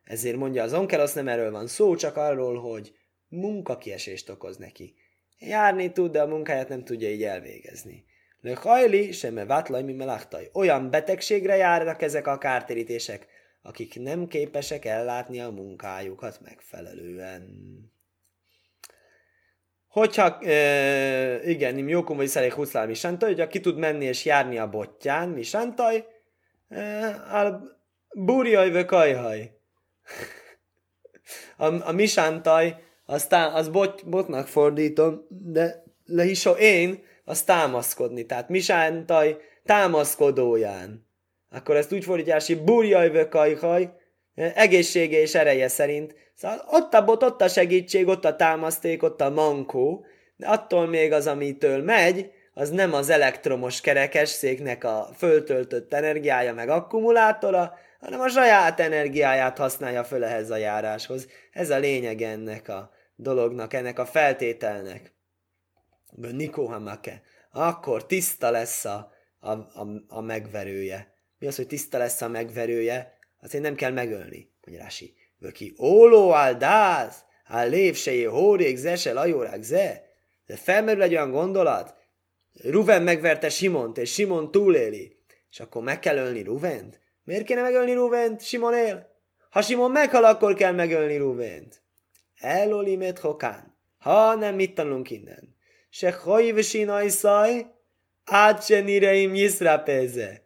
Ezért 0.04 0.36
mondja 0.36 0.64
az 0.64 0.74
onkelosz, 0.74 1.14
nem 1.14 1.28
erről 1.28 1.52
van 1.52 1.68
szó, 1.68 1.96
csak 1.96 2.18
arról, 2.18 2.60
hogy 2.60 2.94
munkakiesést 3.28 4.30
okoz 4.30 4.58
neki. 4.58 4.96
Járni 5.40 5.92
tud, 5.92 6.12
de 6.12 6.22
a 6.22 6.28
munkáját 6.28 6.70
nem 6.70 6.84
tudja 6.84 7.10
így 7.10 7.24
elvégezni. 7.24 8.06
Le 8.42 8.56
hajli, 8.56 9.12
sem 9.12 9.36
vátlaj, 9.48 9.84
mi 9.84 9.94
melachtaj. 9.94 10.50
Olyan 10.54 10.90
betegségre 10.90 11.56
járnak 11.56 12.02
ezek 12.02 12.28
a 12.28 12.38
kártérítések, 12.38 13.28
akik 13.62 14.00
nem 14.00 14.28
képesek 14.28 14.86
ellátni 14.86 15.40
a 15.40 15.50
munkájukat 15.50 16.40
megfelelően. 16.42 17.44
Hogyha, 19.90 20.40
e, 20.40 21.50
igen, 21.50 21.76
nim 21.76 21.88
jókum 21.88 22.18
vagy 22.18 22.28
szerék 22.28 22.54
huszlál 22.54 22.88
mi 22.88 22.94
santaj, 22.94 23.30
hogyha 23.30 23.48
ki 23.48 23.60
tud 23.60 23.78
menni 23.78 24.06
és 24.06 24.26
járni 24.26 24.58
a 24.58 24.70
botján, 24.70 25.30
mi 25.30 25.44
santaj, 25.44 26.06
e, 26.70 27.06
al 27.32 27.78
burjaj 28.14 28.70
ve 28.70 28.86
kajhaj. 28.86 29.52
A, 31.58 31.88
a 31.88 31.92
misántaj 31.92 32.84
aztán 33.06 33.54
az 33.54 33.70
bot, 33.70 34.10
botnak 34.10 34.48
fordítom, 34.48 35.26
de 35.30 35.84
lehiso 36.06 36.52
én, 36.52 37.04
az 37.26 37.44
támaszkodni. 37.44 38.26
Tehát 38.26 38.50
misántaj 38.50 39.38
támaszkodóján. 39.64 41.08
Akkor 41.50 41.76
ezt 41.76 41.94
úgy 41.94 42.04
fordítják, 42.04 42.46
hogy 42.46 42.64
burjaj 42.64 43.10
vökajhaj, 43.10 43.94
egészsége 44.36 45.22
és 45.22 45.36
ereje 45.36 45.68
szerint. 45.68 46.16
Szóval 46.36 46.66
ott 46.68 46.94
a 46.94 47.04
bot, 47.04 47.24
ott 47.24 47.42
a 47.42 47.48
segítség, 47.48 48.08
ott 48.08 48.26
a 48.26 48.36
támaszték, 48.36 49.04
ott 49.04 49.22
a 49.22 49.30
mankó, 49.30 50.06
de 50.36 50.48
attól 50.48 50.88
még 50.88 51.12
az, 51.12 51.28
amitől 51.28 51.84
megy, 51.84 52.32
az 52.54 52.70
nem 52.70 52.94
az 52.94 53.10
elektromos 53.10 53.82
kerekesszéknek 53.82 54.84
a 54.84 55.10
föltöltött 55.18 55.94
energiája 55.94 56.54
meg 56.54 56.70
akkumulátora, 56.70 57.78
hanem 58.00 58.20
a 58.20 58.30
saját 58.30 58.80
energiáját 58.80 59.58
használja 59.58 60.04
föl 60.04 60.24
ehhez 60.24 60.50
a 60.50 60.56
járáshoz. 60.56 61.28
Ez 61.52 61.70
a 61.70 61.78
lényeg 61.78 62.22
ennek 62.22 62.68
a 62.70 62.92
dolognak, 63.16 63.74
ennek 63.74 64.00
a 64.00 64.06
feltételnek. 64.06 65.14
Nikó 66.16 66.66
Hamake. 66.66 67.22
akkor 67.52 68.06
tiszta 68.06 68.52
lesz 68.52 68.86
a, 68.86 69.12
a, 69.40 69.52
a, 69.52 69.88
a 70.08 70.22
megverője. 70.22 71.14
Mi 71.40 71.48
az, 71.48 71.56
hogy 71.56 71.68
tiszta 71.68 71.98
lesz 71.98 72.22
a 72.22 72.28
megverője? 72.28 73.19
Azért 73.42 73.64
nem 73.64 73.76
kell 73.76 73.92
megölni, 73.92 74.52
mondja 74.66 74.84
Rási. 74.84 75.14
Vöki, 75.38 75.76
óló 75.80 76.34
áldáz, 76.34 77.24
áll 77.46 77.70
lévsejé, 77.70 78.24
hórék, 78.24 78.76
zese, 78.76 79.14
lajórák, 79.14 79.62
ze. 79.64 80.04
De 80.46 80.56
felmerül 80.56 81.02
egy 81.02 81.12
olyan 81.12 81.32
gondolat, 81.32 82.00
Ruven 82.64 83.02
megverte 83.02 83.50
Simont, 83.50 83.98
és 83.98 84.14
Simon 84.14 84.52
túléli. 84.52 85.18
És 85.50 85.60
akkor 85.60 85.84
meg 85.84 86.00
kell 86.00 86.18
ölni 86.18 86.44
Ruvent? 86.44 87.00
Miért 87.24 87.46
kéne 87.46 87.62
megölni 87.62 87.94
Ruvent? 87.94 88.42
Simon 88.42 88.74
él? 88.74 89.16
Ha 89.50 89.62
Simon 89.62 89.92
meghal, 89.92 90.24
akkor 90.24 90.54
kell 90.54 90.72
megölni 90.72 91.18
Ruvent. 91.18 91.82
Elolimet 92.36 93.20
hokán. 93.20 93.78
Ha 93.98 94.36
nem, 94.36 94.56
mit 94.56 94.76
tanulunk 94.76 95.12
innen? 95.12 95.56
Se 95.90 96.12
hajv 96.12 96.60
sinajszaj, 96.60 97.66
át 98.26 98.66
se 98.66 98.80
nireim 98.80 99.32
nyiszrapeze. 99.32 100.42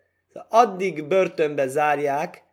Addig 0.49 1.07
börtönbe 1.07 1.67
zárják, 1.67 2.43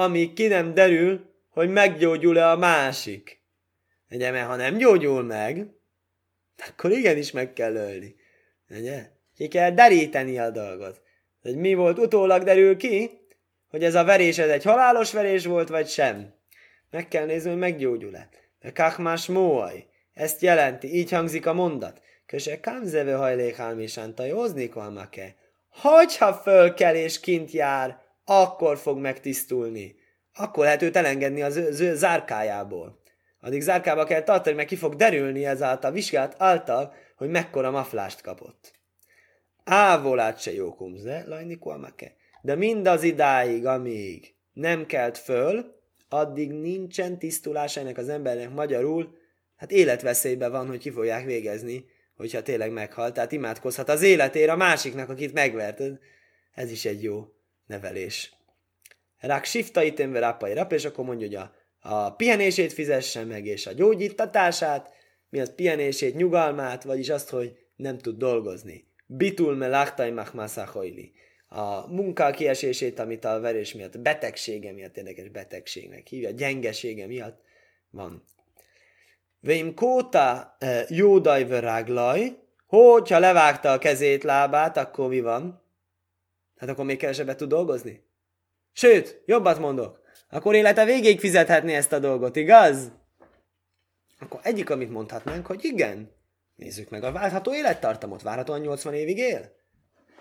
amíg 0.00 0.32
ki 0.32 0.46
nem 0.46 0.74
derül, 0.74 1.20
hogy 1.50 1.68
meggyógyul-e 1.68 2.50
a 2.50 2.56
másik. 2.56 3.40
Ugye, 4.10 4.30
mert 4.30 4.46
ha 4.46 4.56
nem 4.56 4.76
gyógyul 4.76 5.22
meg, 5.22 5.66
akkor 6.68 6.90
igenis 6.90 7.30
meg 7.30 7.52
kell 7.52 7.74
ölni. 7.74 8.14
Ugye? 8.70 9.06
Ki 9.36 9.48
kell 9.48 9.70
deríteni 9.70 10.38
a 10.38 10.50
dolgot. 10.50 11.02
Hogy 11.42 11.56
mi 11.56 11.74
volt 11.74 11.98
utólag 11.98 12.42
derül 12.42 12.76
ki, 12.76 13.10
hogy 13.68 13.84
ez 13.84 13.94
a 13.94 14.04
verés 14.04 14.38
ez 14.38 14.48
egy 14.48 14.64
halálos 14.64 15.12
verés 15.12 15.44
volt, 15.44 15.68
vagy 15.68 15.88
sem. 15.88 16.34
Meg 16.90 17.08
kell 17.08 17.24
nézni, 17.24 17.50
hogy 17.50 17.58
meggyógyul-e. 17.58 18.28
De 18.60 18.72
kachmás 18.72 19.26
móaj. 19.26 19.86
Ezt 20.14 20.40
jelenti, 20.40 20.94
így 20.94 21.10
hangzik 21.10 21.46
a 21.46 21.52
mondat. 21.52 22.00
Köse 22.26 22.60
kamzeve 22.60 23.14
hajlékálmésán 23.14 24.14
tajózni 24.14 24.68
kalmake. 24.68 25.34
Hogyha 25.68 26.34
fölkel 26.34 26.96
és 26.96 27.20
kint 27.20 27.50
jár, 27.50 28.02
akkor 28.32 28.78
fog 28.78 28.98
megtisztulni. 28.98 29.94
Akkor 30.34 30.64
lehet 30.64 30.82
őt 30.82 30.96
elengedni 30.96 31.42
az 31.42 31.80
ő 31.80 31.94
zárkájából. 31.94 33.00
Addig 33.40 33.60
zárkába 33.60 34.04
kell 34.04 34.22
tartani, 34.22 34.56
mert 34.56 34.68
ki 34.68 34.76
fog 34.76 34.94
derülni 34.94 35.46
ezáltal, 35.46 35.90
vizsgált 35.90 36.34
által, 36.38 36.94
hogy 37.16 37.28
mekkora 37.28 37.70
maflást 37.70 38.20
kapott. 38.20 38.72
Ávolát 39.64 40.40
se 40.40 40.52
jó 40.52 40.74
kumze, 40.74 41.24
lajni 41.26 41.58
kuamake. 41.58 42.14
De 42.42 42.54
mindaz 42.54 43.02
idáig, 43.02 43.66
amíg 43.66 44.34
nem 44.52 44.86
kelt 44.86 45.18
föl, 45.18 45.74
addig 46.08 46.52
nincsen 46.52 47.18
tisztulása 47.18 47.80
ennek 47.80 47.98
az 47.98 48.08
embernek 48.08 48.50
magyarul, 48.50 49.14
hát 49.56 49.70
életveszélybe 49.70 50.48
van, 50.48 50.66
hogy 50.66 50.78
ki 50.78 50.90
fogják 50.90 51.24
végezni, 51.24 51.84
hogyha 52.16 52.42
tényleg 52.42 52.72
meghalt. 52.72 53.14
Tehát 53.14 53.32
imádkozhat 53.32 53.88
az 53.88 54.02
életére 54.02 54.52
a 54.52 54.56
másiknak, 54.56 55.08
akit 55.08 55.32
megvert. 55.32 55.82
Ez 56.52 56.70
is 56.70 56.84
egy 56.84 57.02
jó 57.02 57.26
nevelés. 57.70 58.32
Rák 59.18 59.44
sifta 59.44 59.82
item 59.82 60.16
rapai 60.16 60.54
rap, 60.54 60.72
és 60.72 60.84
akkor 60.84 61.04
mondja, 61.04 61.26
hogy 61.26 61.36
a, 61.36 61.54
a 61.88 62.14
pihenését 62.14 62.72
fizesse 62.72 63.24
meg, 63.24 63.46
és 63.46 63.66
a 63.66 63.72
gyógyítatását, 63.72 64.90
mi 65.28 65.40
az 65.40 65.54
pihenését, 65.54 66.14
nyugalmát, 66.14 66.82
vagyis 66.82 67.08
azt, 67.08 67.28
hogy 67.28 67.58
nem 67.76 67.98
tud 67.98 68.18
dolgozni. 68.18 68.88
Bitul 69.06 69.54
me 69.56 69.68
lachtai 69.68 70.10
machmasachojli. 70.10 71.12
A 71.48 71.86
munka 71.86 72.30
kiesését, 72.30 72.98
amit 72.98 73.24
a 73.24 73.40
verés 73.40 73.74
miatt, 73.74 73.98
betegsége 73.98 74.72
miatt, 74.72 74.96
érdekes 74.96 75.28
betegségnek 75.28 76.06
hívja, 76.06 76.30
gyengesége 76.30 77.06
miatt 77.06 77.40
van. 77.90 78.24
Vém 79.40 79.74
kóta 79.74 80.56
eh, 80.58 80.84
jódaj 80.88 81.46
ráglaj, 81.48 82.36
hogyha 82.66 83.18
levágta 83.18 83.72
a 83.72 83.78
kezét, 83.78 84.22
lábát, 84.22 84.76
akkor 84.76 85.08
mi 85.08 85.20
van? 85.20 85.59
Hát 86.60 86.68
akkor 86.68 86.84
még 86.84 86.98
kevesebbet 86.98 87.36
tud 87.36 87.48
dolgozni? 87.48 88.04
Sőt, 88.72 89.22
jobbat 89.26 89.58
mondok, 89.58 90.00
akkor 90.30 90.54
élete 90.54 90.84
végéig 90.84 91.20
fizethetné 91.20 91.74
ezt 91.74 91.92
a 91.92 91.98
dolgot, 91.98 92.36
igaz? 92.36 92.92
Akkor 94.18 94.40
egyik, 94.42 94.70
amit 94.70 94.90
mondhatnánk, 94.90 95.46
hogy 95.46 95.64
igen. 95.64 96.10
Nézzük 96.56 96.90
meg 96.90 97.04
a 97.04 97.12
váltható 97.12 97.54
élettartamot. 97.54 98.22
Várhatóan 98.22 98.60
80 98.60 98.94
évig 98.94 99.18
él? 99.18 99.52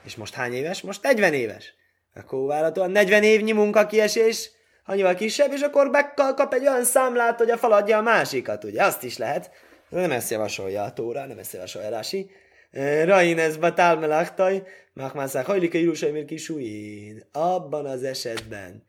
És 0.04 0.16
most 0.16 0.34
hány 0.34 0.54
éves? 0.54 0.82
Most 0.82 1.04
40 1.04 1.34
éves. 1.34 1.74
Akkor 2.14 2.48
várhatóan 2.48 2.92
40 2.92 3.24
évnyi 3.24 3.52
munkakiesés, 3.52 4.52
annyival 4.86 5.16
kisebb, 5.16 5.52
és 5.52 5.62
akkor 5.62 5.90
kap 6.16 6.54
egy 6.54 6.68
olyan 6.68 6.84
számlát, 6.84 7.38
hogy 7.38 7.50
a 7.50 7.58
faladja 7.58 7.98
a 7.98 8.02
másikat, 8.02 8.64
ugye? 8.64 8.84
Azt 8.84 9.04
is 9.04 9.18
lehet. 9.18 9.52
Nem 9.90 10.12
ezt 10.12 10.30
javasolja 10.30 10.84
a 10.84 10.94
Tóra, 10.94 11.26
nem 11.26 11.38
ezt 11.38 11.54
javasolja 11.54 11.90
Rási. 11.90 12.32
Rain 12.72 13.40
ez 13.40 13.58
batál 13.58 13.98
melachtaj, 13.98 14.64
machmászák 14.94 15.46
hajlik 15.46 15.74
a 15.74 15.78
Jerusalemér 15.78 16.26
kisújén. 16.26 17.24
Abban 17.32 17.86
az 17.86 18.04
esetben 18.04 18.84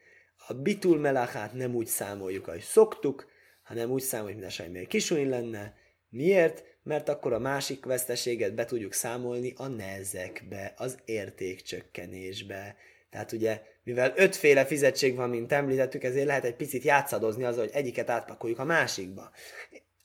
a 0.46 0.54
bitul 0.54 0.98
melachát 0.98 1.52
nem 1.52 1.74
úgy 1.74 1.86
számoljuk, 1.86 2.48
ahogy 2.48 2.60
szoktuk, 2.60 3.26
hanem 3.62 3.90
úgy 3.90 4.02
számoljuk, 4.02 4.38
mint 4.38 4.50
a 4.50 4.52
sajmér 4.52 4.86
kisújén 4.86 5.28
lenne. 5.28 5.74
Miért? 6.08 6.64
Mert 6.82 7.08
akkor 7.08 7.32
a 7.32 7.38
másik 7.38 7.84
veszteséget 7.84 8.54
be 8.54 8.64
tudjuk 8.64 8.92
számolni 8.92 9.52
a 9.56 9.66
nezekbe, 9.66 10.74
az 10.76 10.98
értékcsökkenésbe. 11.04 12.76
Tehát 13.10 13.32
ugye, 13.32 13.62
mivel 13.84 14.12
ötféle 14.16 14.64
fizetség 14.64 15.14
van, 15.14 15.30
mint 15.30 15.52
említettük, 15.52 16.04
ezért 16.04 16.26
lehet 16.26 16.44
egy 16.44 16.56
picit 16.56 16.82
játszadozni 16.82 17.44
az, 17.44 17.56
hogy 17.56 17.70
egyiket 17.72 18.10
átpakoljuk 18.10 18.58
a 18.58 18.64
másikba. 18.64 19.30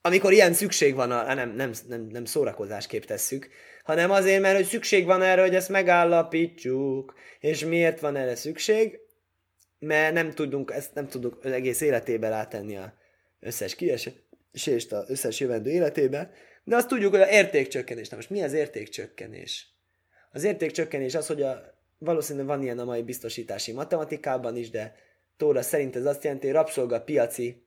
Amikor 0.05 0.33
ilyen 0.33 0.53
szükség 0.53 0.95
van, 0.95 1.11
a, 1.11 1.33
nem, 1.33 1.55
nem, 1.55 1.71
nem, 1.87 2.07
nem 2.11 2.25
szórakozásképp 2.25 3.03
tesszük, 3.03 3.49
hanem 3.83 4.11
azért, 4.11 4.41
mert 4.41 4.55
hogy 4.55 4.65
szükség 4.65 5.05
van 5.05 5.21
erre, 5.21 5.41
hogy 5.41 5.55
ezt 5.55 5.69
megállapítsuk. 5.69 7.13
És 7.39 7.65
miért 7.65 7.99
van 7.99 8.15
erre 8.15 8.35
szükség? 8.35 8.99
Mert 9.79 10.13
nem 10.13 10.31
tudunk, 10.31 10.71
ezt 10.71 10.93
nem 10.93 11.07
tudunk 11.07 11.45
az 11.45 11.51
egész 11.51 11.81
életében 11.81 12.29
rátenni 12.29 12.77
a 12.77 12.93
összes 13.39 13.75
kiesést, 13.75 14.91
az 14.91 15.09
összes 15.09 15.39
jövendő 15.39 15.69
életébe, 15.69 16.31
de 16.63 16.75
azt 16.75 16.87
tudjuk, 16.87 17.11
hogy 17.11 17.21
a 17.21 17.29
értékcsökkenés. 17.29 18.09
Na 18.09 18.15
most 18.15 18.29
mi 18.29 18.41
az 18.41 18.53
értékcsökkenés? 18.53 19.67
Az 20.31 20.43
értékcsökkenés 20.43 21.15
az, 21.15 21.27
hogy 21.27 21.41
a, 21.41 21.79
valószínűleg 21.97 22.47
van 22.47 22.61
ilyen 22.61 22.79
a 22.79 22.85
mai 22.85 23.01
biztosítási 23.01 23.71
matematikában 23.71 24.55
is, 24.55 24.69
de 24.69 24.95
Tóra 25.37 25.61
szerint 25.61 25.95
ez 25.95 26.05
azt 26.05 26.23
jelenti, 26.23 26.45
hogy 26.45 26.55
rabszolga 26.55 27.01
piaci 27.01 27.64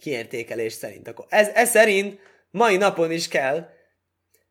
kiértékelés 0.00 0.72
szerint. 0.72 1.08
Akkor 1.08 1.24
ez, 1.28 1.48
ez 1.54 1.70
szerint 1.70 2.18
mai 2.50 2.76
napon 2.76 3.10
is 3.10 3.28
kell 3.28 3.74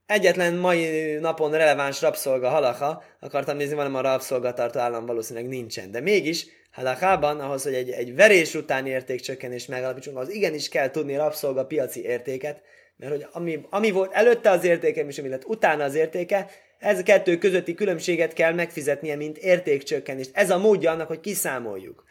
egyetlen 0.06 0.54
mai 0.54 1.14
napon 1.16 1.52
releváns 1.52 2.02
rabszolga 2.02 2.50
halacha, 2.50 3.04
akartam 3.20 3.58
nézni, 3.58 3.76
van 3.76 3.96
a 3.96 4.02
rabszolgatartó 4.02 4.80
állam 4.80 5.06
valószínűleg 5.06 5.50
nincsen. 5.50 5.92
De 5.92 6.00
mégis 6.00 6.48
halachában, 6.72 7.40
ahhoz, 7.40 7.64
hogy 7.64 7.74
egy, 7.74 7.90
egy 7.90 8.16
verés 8.16 8.54
utáni 8.54 8.90
értékcsökkenés 8.90 9.66
megalapítsunk, 9.66 10.18
az 10.18 10.34
igenis 10.34 10.70
kell 10.70 10.90
tudni 10.90 11.16
rabszolga 11.16 11.66
piaci 11.66 12.04
értéket, 12.04 12.62
mert 12.98 13.12
hogy 13.12 13.28
ami, 13.32 13.66
ami 13.70 13.92
volt 13.92 14.14
előtte 14.14 14.50
az 14.50 14.64
értéke, 14.64 15.06
és 15.06 15.18
ami 15.18 15.30
lett 15.30 15.46
utána 15.46 15.84
az 15.84 15.96
értéke, 15.96 16.50
ez 16.80 17.00
a 17.00 17.04
kettő 17.04 17.38
közötti 17.38 17.74
különbséget 17.74 18.34
kell 18.34 18.54
megfizetnie, 18.54 19.16
mint 19.16 19.38
értékcsökkenést. 19.38 20.30
Ez 20.34 20.50
a 20.50 20.58
módja 20.58 20.92
annak, 20.92 21.08
hogy 21.08 21.20
kiszámoljuk. 21.20 22.04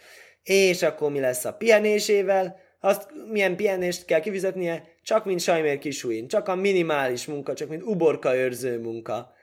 És 0.42 0.82
akkor 0.82 1.10
mi 1.10 1.20
lesz 1.20 1.44
a 1.44 1.52
pihenésével? 1.52 2.60
Azt 2.84 3.08
milyen 3.30 3.56
pihenést 3.56 4.04
kell 4.04 4.20
kifizetnie? 4.20 4.84
Csak 5.02 5.24
mint 5.24 5.40
Sajmér 5.40 5.78
Kisúin. 5.78 6.28
Csak 6.28 6.48
a 6.48 6.54
minimális 6.54 7.26
munka, 7.26 7.54
csak 7.54 7.68
mint 7.68 7.82
uborka 7.82 8.36
őrző 8.36 8.80
munka. 8.80 9.34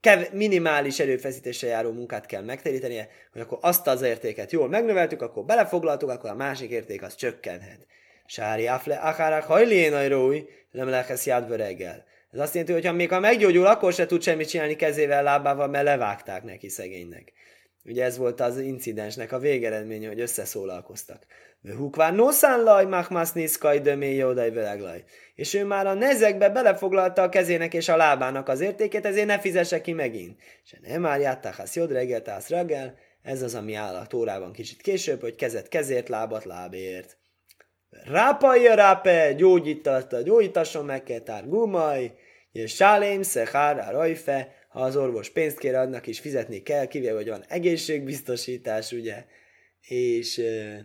Kev- 0.00 0.32
minimális 0.32 1.00
erőfeszítéssel 1.00 1.68
járó 1.68 1.92
munkát 1.92 2.26
kell 2.26 2.42
megterítenie, 2.42 3.08
hogy 3.32 3.40
akkor 3.40 3.58
azt 3.60 3.86
az 3.86 4.02
értéket 4.02 4.52
jól 4.52 4.68
megnöveltük, 4.68 5.22
akkor 5.22 5.44
belefoglaltuk, 5.44 6.08
akkor 6.08 6.30
a 6.30 6.34
másik 6.34 6.70
érték 6.70 7.02
az 7.02 7.14
csökkenhet. 7.14 7.86
Sári 8.26 8.66
afle 8.66 8.96
akárák 8.96 9.44
hajlén 9.44 10.08
rói, 10.08 10.42
nem 10.70 10.88
lehesz 10.88 11.26
jádva 11.26 11.56
reggel. 11.56 12.04
Ez 12.32 12.40
azt 12.40 12.54
jelenti, 12.54 12.72
hogy 12.74 12.86
ha 12.86 12.92
még 12.92 13.10
ha 13.10 13.20
meggyógyul, 13.20 13.66
akkor 13.66 13.92
se 13.92 14.06
tud 14.06 14.22
semmit 14.22 14.48
csinálni 14.48 14.76
kezével, 14.76 15.22
lábával, 15.22 15.68
mert 15.68 15.84
levágták 15.84 16.42
neki 16.42 16.68
szegénynek. 16.68 17.32
Ugye 17.84 18.04
ez 18.04 18.16
volt 18.16 18.40
az 18.40 18.58
incidensnek 18.58 19.32
a 19.32 19.38
végeredménye, 19.38 20.08
hogy 20.08 20.20
összeszólalkoztak. 20.20 21.26
Hukvár 21.76 22.14
noszán 22.14 22.62
laj, 22.62 22.84
machmász 22.84 23.32
niszkaj, 23.32 23.80
dömé, 23.80 24.14
jódaj, 24.14 24.50
veleglaj. 24.50 25.04
És 25.34 25.54
ő 25.54 25.64
már 25.64 25.86
a 25.86 25.94
nezekbe 25.94 26.48
belefoglalta 26.48 27.22
a 27.22 27.28
kezének 27.28 27.74
és 27.74 27.88
a 27.88 27.96
lábának 27.96 28.48
az 28.48 28.60
értékét, 28.60 29.06
ezért 29.06 29.26
ne 29.26 29.38
fizesse 29.38 29.80
ki 29.80 29.92
megint. 29.92 30.40
És 30.64 30.76
nem 30.82 31.00
már 31.00 31.20
játtáhász 31.20 31.76
jód 31.76 31.92
reggel, 31.92 32.22
tász 32.22 32.48
reggel, 32.48 32.94
ez 33.22 33.42
az, 33.42 33.54
ami 33.54 33.74
áll 33.74 33.94
a 33.94 34.06
tórában 34.06 34.52
kicsit 34.52 34.80
később, 34.80 35.20
hogy 35.20 35.34
kezet 35.34 35.68
kezért, 35.68 36.08
lábat 36.08 36.44
lábért. 36.44 37.16
Rápalja 38.04 38.74
rápe, 38.74 39.32
gyógyítatta, 39.32 40.20
gyógyítasson 40.20 40.84
meg 40.84 41.02
kell 41.02 41.42
gumaj, 41.44 42.14
és 42.52 42.74
sálém, 42.74 43.22
szehár, 43.22 43.92
rajfe, 43.92 44.54
ha 44.72 44.80
az 44.80 44.96
orvos 44.96 45.30
pénzt 45.30 45.58
kér, 45.58 45.74
annak 45.74 46.06
is 46.06 46.20
fizetni 46.20 46.62
kell, 46.62 46.86
kivéve, 46.86 47.14
hogy 47.14 47.28
van 47.28 47.44
egészségbiztosítás, 47.48 48.92
ugye, 48.92 49.24
és 49.80 50.38
uh, 50.38 50.78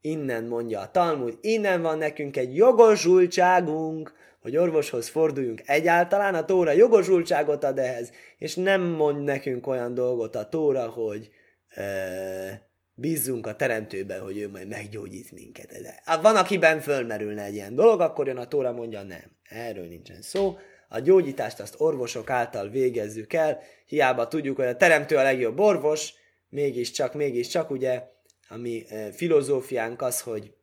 innen 0.00 0.44
mondja 0.44 0.80
a 0.80 0.90
Talmud, 0.90 1.38
innen 1.40 1.82
van 1.82 1.98
nekünk 1.98 2.36
egy 2.36 2.56
jogosultságunk, 2.56 4.12
hogy 4.40 4.56
orvoshoz 4.56 5.08
forduljunk 5.08 5.62
egyáltalán, 5.66 6.34
a 6.34 6.44
Tóra 6.44 6.72
jogosultságot 6.72 7.64
ad 7.64 7.78
ehhez, 7.78 8.12
és 8.38 8.54
nem 8.54 8.82
mond 8.82 9.24
nekünk 9.24 9.66
olyan 9.66 9.94
dolgot 9.94 10.36
a 10.36 10.48
Tóra, 10.48 10.88
hogy 10.88 11.30
e, 11.68 12.68
bízzunk 12.94 13.46
a 13.46 13.56
teremtőben, 13.56 14.20
hogy 14.20 14.38
ő 14.38 14.48
majd 14.48 14.68
meggyógyít 14.68 15.32
minket. 15.32 15.66
De 15.66 16.02
van, 16.22 16.36
akiben 16.36 16.80
fölmerülne 16.80 17.42
egy 17.42 17.54
ilyen 17.54 17.74
dolog, 17.74 18.00
akkor 18.00 18.26
jön 18.26 18.36
a 18.36 18.48
Tóra 18.48 18.72
mondja, 18.72 19.02
nem, 19.02 19.24
erről 19.42 19.86
nincsen 19.86 20.22
szó. 20.22 20.56
A 20.94 21.00
gyógyítást 21.00 21.60
azt 21.60 21.74
orvosok 21.78 22.30
által 22.30 22.68
végezzük 22.68 23.32
el, 23.32 23.60
hiába 23.86 24.28
tudjuk, 24.28 24.56
hogy 24.56 24.66
a 24.66 24.76
teremtő 24.76 25.16
a 25.16 25.22
legjobb 25.22 25.58
orvos, 25.58 26.12
mégiscsak, 26.48 27.14
mégiscsak, 27.14 27.70
ugye, 27.70 28.02
a 28.48 28.56
mi 28.56 28.84
e, 28.88 29.12
filozófiánk 29.12 30.02
az, 30.02 30.20
hogy 30.20 30.54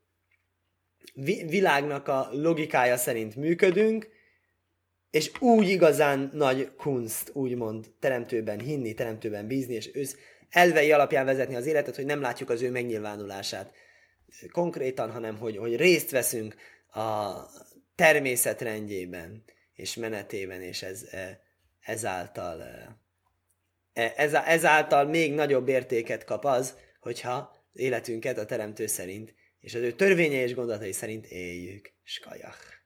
világnak 1.48 2.08
a 2.08 2.30
logikája 2.32 2.98
szerint 2.98 3.36
működünk, 3.36 4.10
és 5.10 5.32
úgy 5.40 5.70
igazán 5.70 6.30
nagy 6.34 6.72
kunst, 6.76 7.30
úgymond 7.34 7.92
teremtőben 8.00 8.60
hinni, 8.60 8.94
teremtőben 8.94 9.48
bízni, 9.48 9.74
és 9.74 9.90
ősz 9.94 10.16
elvei 10.50 10.92
alapján 10.92 11.26
vezetni 11.26 11.56
az 11.56 11.66
életet, 11.66 11.96
hogy 11.96 12.06
nem 12.06 12.22
látjuk 12.22 12.50
az 12.50 12.62
ő 12.62 12.72
megnyilvánulását 12.72 13.74
konkrétan, 14.52 15.12
hanem 15.12 15.38
hogy, 15.38 15.58
hogy 15.58 15.76
részt 15.76 16.12
veszünk 16.12 16.56
a 16.94 17.34
természet 17.96 18.62
rendjében 18.62 19.44
és 19.74 19.96
menetében, 19.96 20.62
és 20.62 20.84
ez, 20.84 21.04
e, 21.12 21.42
ezáltal, 21.80 22.64
e, 23.94 24.14
ez, 24.16 24.34
ezáltal 24.34 25.06
még 25.06 25.34
nagyobb 25.34 25.68
értéket 25.68 26.24
kap 26.24 26.46
az, 26.46 26.78
hogyha 27.00 27.66
életünket 27.74 28.38
a 28.38 28.46
teremtő 28.46 28.88
szerint 28.88 29.34
és 29.62 29.76
az 29.76 29.82
ő 29.82 29.92
törvényei 29.92 30.42
és 30.42 30.54
gondolatai 30.54 30.92
szerint 30.92 31.26
éljük. 31.26 31.94
Skajach. 32.04 32.81